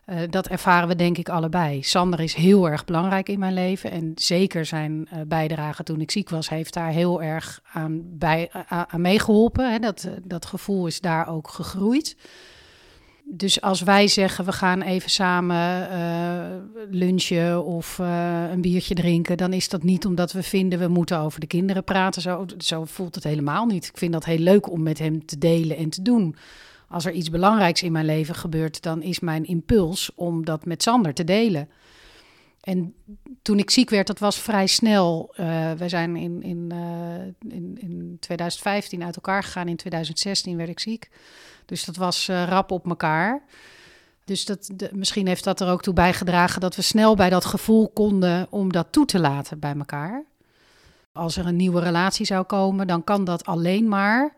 Uh, 0.06 0.20
dat 0.30 0.48
ervaren 0.48 0.88
we 0.88 0.96
denk 0.96 1.18
ik 1.18 1.30
allebei. 1.30 1.84
Sander 1.84 2.20
is 2.20 2.34
heel 2.34 2.70
erg 2.70 2.86
belangrijk 2.86 3.30
in 3.30 3.40
mijn 3.40 3.54
leven. 3.54 3.92
En 3.92 4.12
zeker 4.16 4.66
zijn 4.66 5.08
uh, 5.14 5.22
bijdrage 5.28 5.84
toen 5.84 6.02
ik 6.02 6.12
ziek 6.12 6.30
was, 6.30 6.50
heeft 6.50 6.74
daar 6.74 6.92
heel 6.92 7.22
erg 7.22 7.62
aan, 7.74 8.02
bij, 8.04 8.50
aan 8.68 9.02
meegeholpen. 9.02 9.72
Hè. 9.72 9.80
Dat, 9.80 10.10
dat 10.24 10.46
gevoel 10.46 10.88
is 10.88 11.02
daar 11.02 11.28
ook 11.28 11.50
gegroeid 11.50 12.16
dus 13.34 13.62
als 13.62 13.82
wij 13.82 14.08
zeggen 14.08 14.46
we 14.46 14.52
gaan 14.52 14.82
even 14.82 15.10
samen 15.10 15.90
uh, 15.92 16.46
lunchen 16.90 17.66
of 17.66 17.98
uh, 18.00 18.44
een 18.52 18.62
biertje 18.62 18.96
drinken, 18.96 19.38
dan 19.38 19.54
is 19.54 19.70
dat 19.70 19.84
niet 19.84 20.06
omdat 20.06 20.32
we 20.32 20.44
vinden 20.44 20.80
we 20.80 20.88
moeten 20.88 21.20
over 21.20 21.40
de 21.40 21.48
kinderen 21.48 21.84
praten. 21.84 22.22
Zo, 22.22 22.46
zo 22.58 22.86
voelt 22.86 23.16
het 23.16 23.24
helemaal 23.24 23.66
niet. 23.66 23.86
Ik 23.86 23.98
vind 23.98 24.14
dat 24.14 24.26
heel 24.26 24.38
leuk 24.38 24.72
om 24.72 24.84
met 24.84 25.00
hem 25.00 25.26
te 25.26 25.38
delen 25.38 25.78
en 25.78 25.90
te 25.90 26.02
doen. 26.02 26.36
Als 26.88 27.06
er 27.06 27.12
iets 27.12 27.30
belangrijks 27.30 27.84
in 27.84 27.92
mijn 27.92 28.06
leven 28.06 28.36
gebeurt, 28.36 28.82
dan 28.82 29.02
is 29.02 29.20
mijn 29.20 29.46
impuls 29.46 30.12
om 30.16 30.46
dat 30.46 30.66
met 30.66 30.84
Sander 30.84 31.14
te 31.14 31.24
delen. 31.24 31.70
En 32.62 32.94
toen 33.42 33.60
ik 33.60 33.70
ziek 33.70 33.90
werd, 33.90 34.08
dat 34.08 34.20
was 34.20 34.40
vrij 34.40 34.68
snel. 34.68 35.34
Uh, 35.40 35.72
we 35.72 35.90
zijn 35.90 36.16
in, 36.16 36.44
in, 36.44 36.72
in, 37.50 37.78
in 37.80 38.18
2015 38.20 39.04
uit 39.04 39.16
elkaar 39.16 39.44
gegaan. 39.44 39.68
In 39.68 39.76
2016 39.76 40.58
werd 40.58 40.70
ik 40.70 40.80
ziek. 40.80 41.10
Dus 41.66 41.86
dat 41.86 41.96
was 41.96 42.30
uh, 42.30 42.44
rap 42.48 42.72
op 42.72 42.88
elkaar. 42.88 43.42
Dus 44.26 44.46
dat, 44.46 44.72
misschien 44.92 45.28
heeft 45.28 45.44
dat 45.44 45.60
er 45.60 45.70
ook 45.70 45.82
toe 45.82 45.94
bijgedragen 45.94 46.62
dat 46.62 46.76
we 46.76 46.82
snel 46.82 47.16
bij 47.16 47.30
dat 47.30 47.46
gevoel 47.46 47.90
konden 47.90 48.48
om 48.50 48.72
dat 48.72 48.88
toe 48.92 49.06
te 49.06 49.20
laten 49.20 49.60
bij 49.60 49.76
elkaar. 49.78 50.24
Als 51.14 51.38
er 51.38 51.46
een 51.46 51.56
nieuwe 51.56 51.82
relatie 51.82 52.26
zou 52.26 52.44
komen, 52.44 52.88
dan 52.88 53.04
kan 53.04 53.24
dat 53.24 53.46
alleen 53.46 53.88
maar 53.88 54.34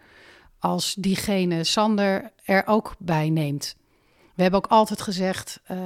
als 0.60 0.94
diegene 0.94 1.64
Sander 1.64 2.32
er 2.44 2.64
ook 2.68 2.96
bij 3.00 3.30
neemt. 3.30 3.76
We 4.36 4.42
hebben 4.42 4.60
ook 4.60 4.72
altijd 4.72 5.02
gezegd, 5.02 5.60
uh, 5.72 5.78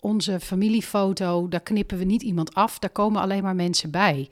onze 0.00 0.40
familiefoto, 0.40 1.48
daar 1.48 1.60
knippen 1.60 1.98
we 1.98 2.04
niet 2.04 2.22
iemand 2.22 2.54
af, 2.54 2.78
daar 2.78 2.90
komen 2.90 3.20
alleen 3.20 3.42
maar 3.42 3.54
mensen 3.54 3.90
bij. 3.90 4.30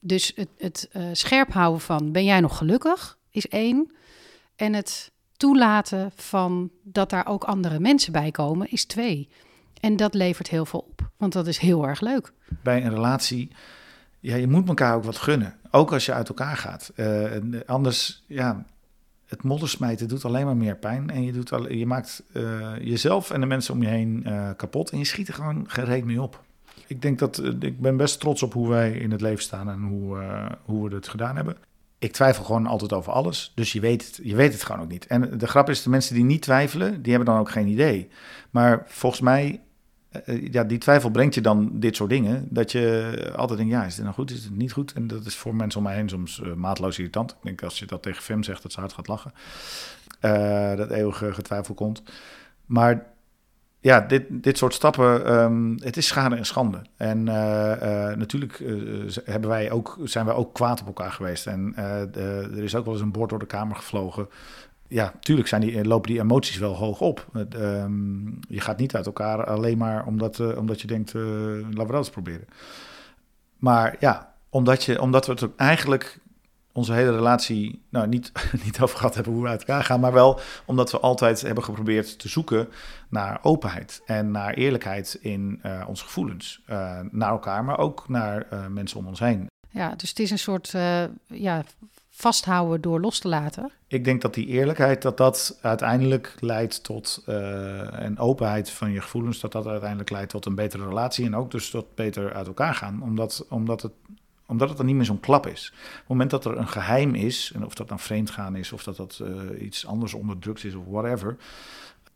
Dus 0.00 0.32
het, 0.34 0.48
het 0.58 0.88
uh, 0.92 1.04
scherp 1.12 1.52
houden 1.52 1.80
van, 1.80 2.12
ben 2.12 2.24
jij 2.24 2.40
nog 2.40 2.56
gelukkig, 2.56 3.18
is 3.30 3.48
één. 3.48 3.92
En 4.62 4.74
het 4.74 5.12
toelaten 5.36 6.10
van 6.14 6.70
dat 6.82 7.10
daar 7.10 7.26
ook 7.26 7.44
andere 7.44 7.80
mensen 7.80 8.12
bij 8.12 8.30
komen, 8.30 8.70
is 8.70 8.84
twee. 8.84 9.28
En 9.80 9.96
dat 9.96 10.14
levert 10.14 10.48
heel 10.48 10.66
veel 10.66 10.80
op, 10.80 11.10
want 11.16 11.32
dat 11.32 11.46
is 11.46 11.58
heel 11.58 11.86
erg 11.88 12.00
leuk. 12.00 12.32
Bij 12.62 12.84
een 12.84 12.94
relatie, 12.94 13.50
ja, 14.20 14.36
je 14.36 14.48
moet 14.48 14.68
elkaar 14.68 14.94
ook 14.94 15.04
wat 15.04 15.16
gunnen. 15.16 15.56
Ook 15.70 15.92
als 15.92 16.06
je 16.06 16.12
uit 16.12 16.28
elkaar 16.28 16.56
gaat. 16.56 16.92
Uh, 16.96 17.30
anders, 17.66 18.24
ja, 18.26 18.64
het 19.26 19.42
moddersmijten 19.42 20.08
doet 20.08 20.24
alleen 20.24 20.44
maar 20.44 20.56
meer 20.56 20.76
pijn. 20.76 21.10
En 21.10 21.22
je, 21.22 21.32
doet 21.32 21.52
al, 21.52 21.72
je 21.72 21.86
maakt 21.86 22.22
uh, 22.32 22.70
jezelf 22.80 23.30
en 23.30 23.40
de 23.40 23.46
mensen 23.46 23.74
om 23.74 23.82
je 23.82 23.88
heen 23.88 24.22
uh, 24.26 24.50
kapot. 24.56 24.90
En 24.90 24.98
je 24.98 25.04
schiet 25.04 25.28
er 25.28 25.34
gewoon 25.34 25.64
gereed 25.68 26.04
mee 26.04 26.22
op. 26.22 26.42
Ik 26.86 27.02
denk 27.02 27.18
dat 27.18 27.42
ik 27.60 27.80
ben 27.80 27.96
best 27.96 28.20
trots 28.20 28.42
op 28.42 28.52
hoe 28.52 28.68
wij 28.68 28.92
in 28.92 29.10
het 29.10 29.20
leven 29.20 29.42
staan 29.42 29.70
en 29.70 29.80
hoe, 29.82 30.18
hoe 30.64 30.88
we 30.88 30.94
het 30.94 31.08
gedaan 31.08 31.36
hebben 31.36 31.56
ik 32.02 32.12
twijfel 32.12 32.44
gewoon 32.44 32.66
altijd 32.66 32.92
over 32.92 33.12
alles. 33.12 33.52
Dus 33.54 33.72
je 33.72 33.80
weet, 33.80 34.06
het, 34.06 34.20
je 34.22 34.36
weet 34.36 34.52
het 34.52 34.62
gewoon 34.62 34.80
ook 34.80 34.88
niet. 34.88 35.06
En 35.06 35.38
de 35.38 35.46
grap 35.46 35.68
is, 35.68 35.82
de 35.82 35.90
mensen 35.90 36.14
die 36.14 36.24
niet 36.24 36.42
twijfelen, 36.42 37.02
die 37.02 37.12
hebben 37.12 37.32
dan 37.32 37.40
ook 37.40 37.50
geen 37.50 37.66
idee. 37.66 38.08
Maar 38.50 38.82
volgens 38.86 39.20
mij, 39.20 39.60
uh, 40.26 40.52
ja, 40.52 40.64
die 40.64 40.78
twijfel 40.78 41.10
brengt 41.10 41.34
je 41.34 41.40
dan 41.40 41.70
dit 41.72 41.96
soort 41.96 42.10
dingen. 42.10 42.46
Dat 42.50 42.72
je 42.72 43.32
altijd 43.36 43.58
denkt, 43.58 43.74
ja, 43.74 43.84
is 43.84 43.94
het 43.94 44.02
nou 44.02 44.14
goed, 44.14 44.30
is 44.30 44.44
het 44.44 44.56
niet 44.56 44.72
goed? 44.72 44.92
En 44.92 45.06
dat 45.06 45.26
is 45.26 45.36
voor 45.36 45.54
mensen 45.54 45.78
om 45.80 45.86
mij 45.86 45.94
heen 45.94 46.08
soms 46.08 46.40
uh, 46.44 46.52
maatloos 46.54 46.98
irritant. 46.98 47.30
Ik 47.30 47.36
denk 47.42 47.62
als 47.62 47.78
je 47.78 47.86
dat 47.86 48.02
tegen 48.02 48.22
Fem 48.22 48.42
zegt, 48.42 48.62
dat 48.62 48.72
ze 48.72 48.80
hard 48.80 48.92
gaat 48.92 49.08
lachen. 49.08 49.32
Dat 50.76 50.90
eeuwige 50.90 51.32
getwijfel 51.32 51.74
komt. 51.74 52.02
Maar 52.66 53.06
ja, 53.82 54.00
dit, 54.00 54.24
dit 54.30 54.58
soort 54.58 54.74
stappen, 54.74 55.34
um, 55.34 55.76
het 55.80 55.96
is 55.96 56.06
schade 56.06 56.36
en 56.36 56.46
schande. 56.46 56.82
En 56.96 57.26
uh, 57.26 57.34
uh, 57.82 58.16
natuurlijk 58.16 58.58
uh, 58.58 59.10
hebben 59.24 59.50
wij 59.50 59.70
ook, 59.70 59.98
zijn 60.04 60.26
wij 60.26 60.34
ook 60.34 60.54
kwaad 60.54 60.80
op 60.80 60.86
elkaar 60.86 61.12
geweest. 61.12 61.46
En 61.46 61.72
de, 62.12 62.50
er 62.56 62.62
is 62.62 62.74
ook 62.74 62.84
wel 62.84 62.94
eens 62.94 63.02
een 63.02 63.12
bord 63.12 63.30
door 63.30 63.38
de 63.38 63.46
kamer 63.46 63.76
gevlogen. 63.76 64.28
Ja, 64.88 65.12
tuurlijk 65.20 65.48
zijn 65.48 65.60
die, 65.60 65.84
lopen 65.84 66.10
die 66.10 66.20
emoties 66.20 66.58
wel 66.58 66.76
hoog 66.76 67.00
op. 67.00 67.26
Um, 67.56 68.38
je 68.48 68.60
gaat 68.60 68.78
niet 68.78 68.94
uit 68.94 69.06
elkaar 69.06 69.44
alleen 69.44 69.78
maar 69.78 70.06
omdat, 70.06 70.56
omdat 70.56 70.80
je 70.80 70.86
denkt, 70.86 71.14
laten 71.14 71.70
we 71.70 71.86
dat 71.86 71.94
eens 71.94 72.10
proberen. 72.10 72.46
Maar 73.58 73.96
ja, 73.98 74.34
omdat, 74.48 74.84
je, 74.84 75.00
omdat 75.00 75.26
we 75.26 75.32
het 75.32 75.48
eigenlijk 75.56 76.18
onze 76.72 76.92
hele 76.92 77.10
relatie 77.10 77.82
nou, 77.88 78.08
niet, 78.08 78.32
niet 78.64 78.80
over 78.80 78.96
gehad 78.96 79.14
hebben 79.14 79.32
hoe 79.32 79.42
we 79.42 79.48
uit 79.48 79.60
elkaar 79.60 79.84
gaan, 79.84 80.00
maar 80.00 80.12
wel 80.12 80.40
omdat 80.64 80.90
we 80.90 81.00
altijd 81.00 81.40
hebben 81.40 81.64
geprobeerd 81.64 82.18
te 82.18 82.28
zoeken 82.28 82.68
naar 83.08 83.38
openheid 83.42 84.02
en 84.04 84.30
naar 84.30 84.54
eerlijkheid 84.54 85.18
in 85.20 85.60
uh, 85.66 85.84
onze 85.88 86.04
gevoelens. 86.04 86.60
Uh, 86.70 86.98
naar 87.10 87.30
elkaar, 87.30 87.64
maar 87.64 87.78
ook 87.78 88.08
naar 88.08 88.46
uh, 88.52 88.66
mensen 88.66 88.98
om 88.98 89.06
ons 89.06 89.18
heen. 89.18 89.46
Ja, 89.68 89.94
dus 89.96 90.08
het 90.08 90.18
is 90.18 90.30
een 90.30 90.38
soort 90.38 90.74
ja, 91.26 91.64
vasthouden 92.10 92.80
door 92.80 93.00
los 93.00 93.18
te 93.18 93.28
laten. 93.28 93.70
Ik 93.86 94.04
denk 94.04 94.22
dat 94.22 94.34
die 94.34 94.46
eerlijkheid, 94.46 95.02
dat 95.02 95.16
dat 95.16 95.58
uiteindelijk 95.62 96.34
leidt 96.40 96.84
tot 96.84 97.22
een 97.26 98.18
openheid 98.18 98.70
van 98.70 98.92
je 98.92 99.00
gevoelens, 99.00 99.40
dat 99.40 99.52
dat 99.52 99.66
uiteindelijk 99.66 100.10
leidt 100.10 100.30
tot 100.30 100.46
een 100.46 100.54
betere 100.54 100.84
relatie 100.84 101.26
en 101.26 101.36
ook 101.36 101.50
dus 101.50 101.70
tot 101.70 101.94
beter 101.94 102.32
uit 102.32 102.46
elkaar 102.46 102.74
gaan. 102.74 103.02
Omdat, 103.02 103.46
omdat 103.48 103.82
het 103.82 103.92
omdat 104.52 104.68
het 104.68 104.76
dan 104.76 104.86
niet 104.86 104.94
meer 104.94 105.04
zo'n 105.04 105.20
klap 105.20 105.46
is. 105.46 105.72
Op 105.74 105.98
het 105.98 106.08
moment 106.08 106.30
dat 106.30 106.44
er 106.44 106.56
een 106.56 106.68
geheim 106.68 107.14
is, 107.14 107.52
en 107.54 107.64
of 107.64 107.74
dat 107.74 107.88
dan 107.88 107.98
vreemdgaan 107.98 108.56
is, 108.56 108.72
of 108.72 108.82
dat 108.82 108.96
dat 108.96 109.20
uh, 109.22 109.62
iets 109.62 109.86
anders 109.86 110.14
onderdrukt 110.14 110.64
is 110.64 110.74
of 110.74 110.84
whatever. 110.88 111.36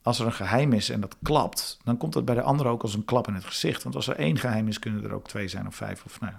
Als 0.03 0.18
er 0.18 0.27
een 0.27 0.33
geheim 0.33 0.72
is 0.72 0.90
en 0.90 1.01
dat 1.01 1.16
klapt, 1.22 1.79
dan 1.85 1.96
komt 1.96 2.12
dat 2.12 2.25
bij 2.25 2.35
de 2.35 2.42
ander 2.42 2.66
ook 2.66 2.83
als 2.83 2.94
een 2.94 3.05
klap 3.05 3.29
in 3.29 3.35
het 3.35 3.44
gezicht. 3.44 3.83
Want 3.83 3.94
als 3.94 4.07
er 4.07 4.16
één 4.16 4.38
geheim 4.38 4.68
is, 4.68 4.79
kunnen 4.79 5.05
er 5.05 5.12
ook 5.12 5.29
twee 5.29 5.49
zijn 5.49 5.66
of 5.66 5.75
vijf 5.75 6.05
of 6.05 6.20
nou. 6.20 6.35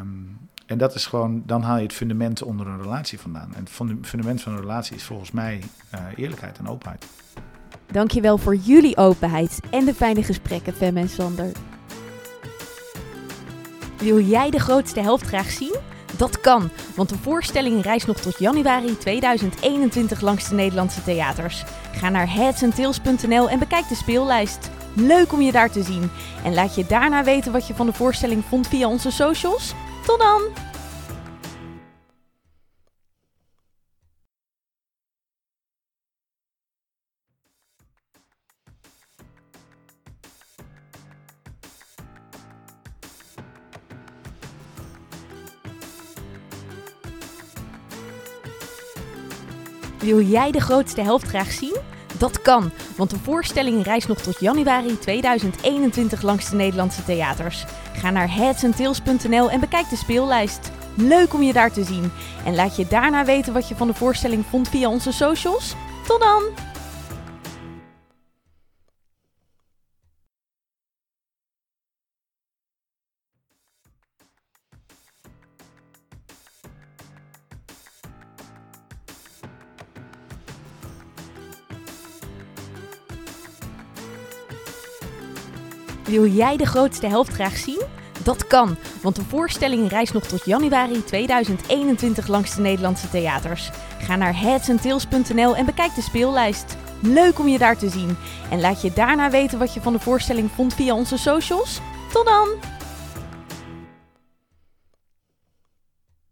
Um, 0.00 0.38
en 0.66 0.78
dat 0.78 0.94
is 0.94 1.06
gewoon, 1.06 1.42
dan 1.46 1.62
haal 1.62 1.76
je 1.76 1.82
het 1.82 1.92
fundament 1.92 2.42
onder 2.42 2.66
een 2.66 2.82
relatie 2.82 3.20
vandaan. 3.20 3.54
En 3.54 3.62
het 3.64 3.70
fundament 4.06 4.42
van 4.42 4.52
een 4.52 4.60
relatie 4.60 4.96
is 4.96 5.02
volgens 5.02 5.30
mij 5.30 5.62
uh, 5.94 6.00
eerlijkheid 6.16 6.58
en 6.58 6.68
openheid. 6.68 7.06
Dankjewel 7.86 8.38
voor 8.38 8.54
jullie 8.54 8.96
openheid 8.96 9.60
en 9.70 9.84
de 9.84 9.94
fijne 9.94 10.22
gesprekken, 10.22 10.74
Fem 10.74 10.96
en 10.96 11.08
Sander. 11.08 11.52
Wil 14.00 14.20
jij 14.20 14.50
de 14.50 14.58
grootste 14.58 15.00
helft 15.00 15.26
graag 15.26 15.50
zien? 15.50 15.74
Dat 16.16 16.40
kan, 16.40 16.70
want 16.94 17.08
de 17.08 17.18
voorstelling 17.22 17.82
reist 17.82 18.06
nog 18.06 18.16
tot 18.16 18.38
januari 18.38 18.98
2021 18.98 20.20
langs 20.20 20.48
de 20.48 20.54
Nederlandse 20.54 21.02
theaters. 21.02 21.64
Ga 21.92 22.08
naar 22.08 22.32
headsandtails.nl 22.32 23.48
en 23.48 23.58
bekijk 23.58 23.88
de 23.88 23.94
speellijst. 23.94 24.70
Leuk 24.94 25.32
om 25.32 25.40
je 25.40 25.52
daar 25.52 25.70
te 25.70 25.82
zien. 25.82 26.10
En 26.44 26.54
laat 26.54 26.74
je 26.74 26.86
daarna 26.86 27.24
weten 27.24 27.52
wat 27.52 27.66
je 27.66 27.74
van 27.74 27.86
de 27.86 27.92
voorstelling 27.92 28.44
vond 28.48 28.68
via 28.68 28.88
onze 28.88 29.10
socials. 29.10 29.74
Tot 30.06 30.18
dan! 30.18 30.69
Wil 50.10 50.22
jij 50.22 50.50
de 50.50 50.60
grootste 50.60 51.02
helft 51.02 51.28
graag 51.28 51.52
zien? 51.52 51.76
Dat 52.18 52.42
kan, 52.42 52.70
want 52.96 53.10
de 53.10 53.18
voorstelling 53.18 53.84
reist 53.84 54.08
nog 54.08 54.18
tot 54.18 54.40
januari 54.40 54.98
2021 54.98 56.22
langs 56.22 56.50
de 56.50 56.56
Nederlandse 56.56 57.04
theaters. 57.04 57.64
Ga 57.92 58.10
naar 58.10 58.34
headsandtails.nl 58.34 59.50
en 59.50 59.60
bekijk 59.60 59.88
de 59.88 59.96
speellijst. 59.96 60.70
Leuk 60.94 61.34
om 61.34 61.42
je 61.42 61.52
daar 61.52 61.72
te 61.72 61.84
zien. 61.84 62.12
En 62.44 62.54
laat 62.54 62.76
je 62.76 62.86
daarna 62.86 63.24
weten 63.24 63.52
wat 63.52 63.68
je 63.68 63.76
van 63.76 63.86
de 63.86 63.94
voorstelling 63.94 64.44
vond 64.46 64.68
via 64.68 64.88
onze 64.88 65.12
socials. 65.12 65.74
Tot 66.06 66.20
dan! 66.20 66.69
Wil 86.10 86.26
jij 86.26 86.56
de 86.56 86.66
grootste 86.66 87.06
helft 87.06 87.32
graag 87.32 87.56
zien? 87.56 87.80
Dat 88.22 88.46
kan, 88.46 88.76
want 89.02 89.16
de 89.16 89.22
voorstelling 89.22 89.88
reist 89.88 90.12
nog 90.12 90.24
tot 90.24 90.44
januari 90.44 91.04
2021 91.04 92.26
langs 92.26 92.54
de 92.54 92.60
Nederlandse 92.60 93.08
theaters. 93.08 93.70
Ga 93.98 94.16
naar 94.16 94.40
headsandtails.nl 94.40 95.56
en 95.56 95.66
bekijk 95.66 95.94
de 95.94 96.02
speellijst. 96.02 96.76
Leuk 97.02 97.38
om 97.38 97.48
je 97.48 97.58
daar 97.58 97.78
te 97.78 97.88
zien. 97.88 98.16
En 98.50 98.60
laat 98.60 98.82
je 98.82 98.92
daarna 98.92 99.30
weten 99.30 99.58
wat 99.58 99.74
je 99.74 99.80
van 99.80 99.92
de 99.92 99.98
voorstelling 99.98 100.50
vond 100.50 100.74
via 100.74 100.94
onze 100.94 101.16
socials. 101.16 101.80
Tot 102.12 102.24
dan! 102.24 102.79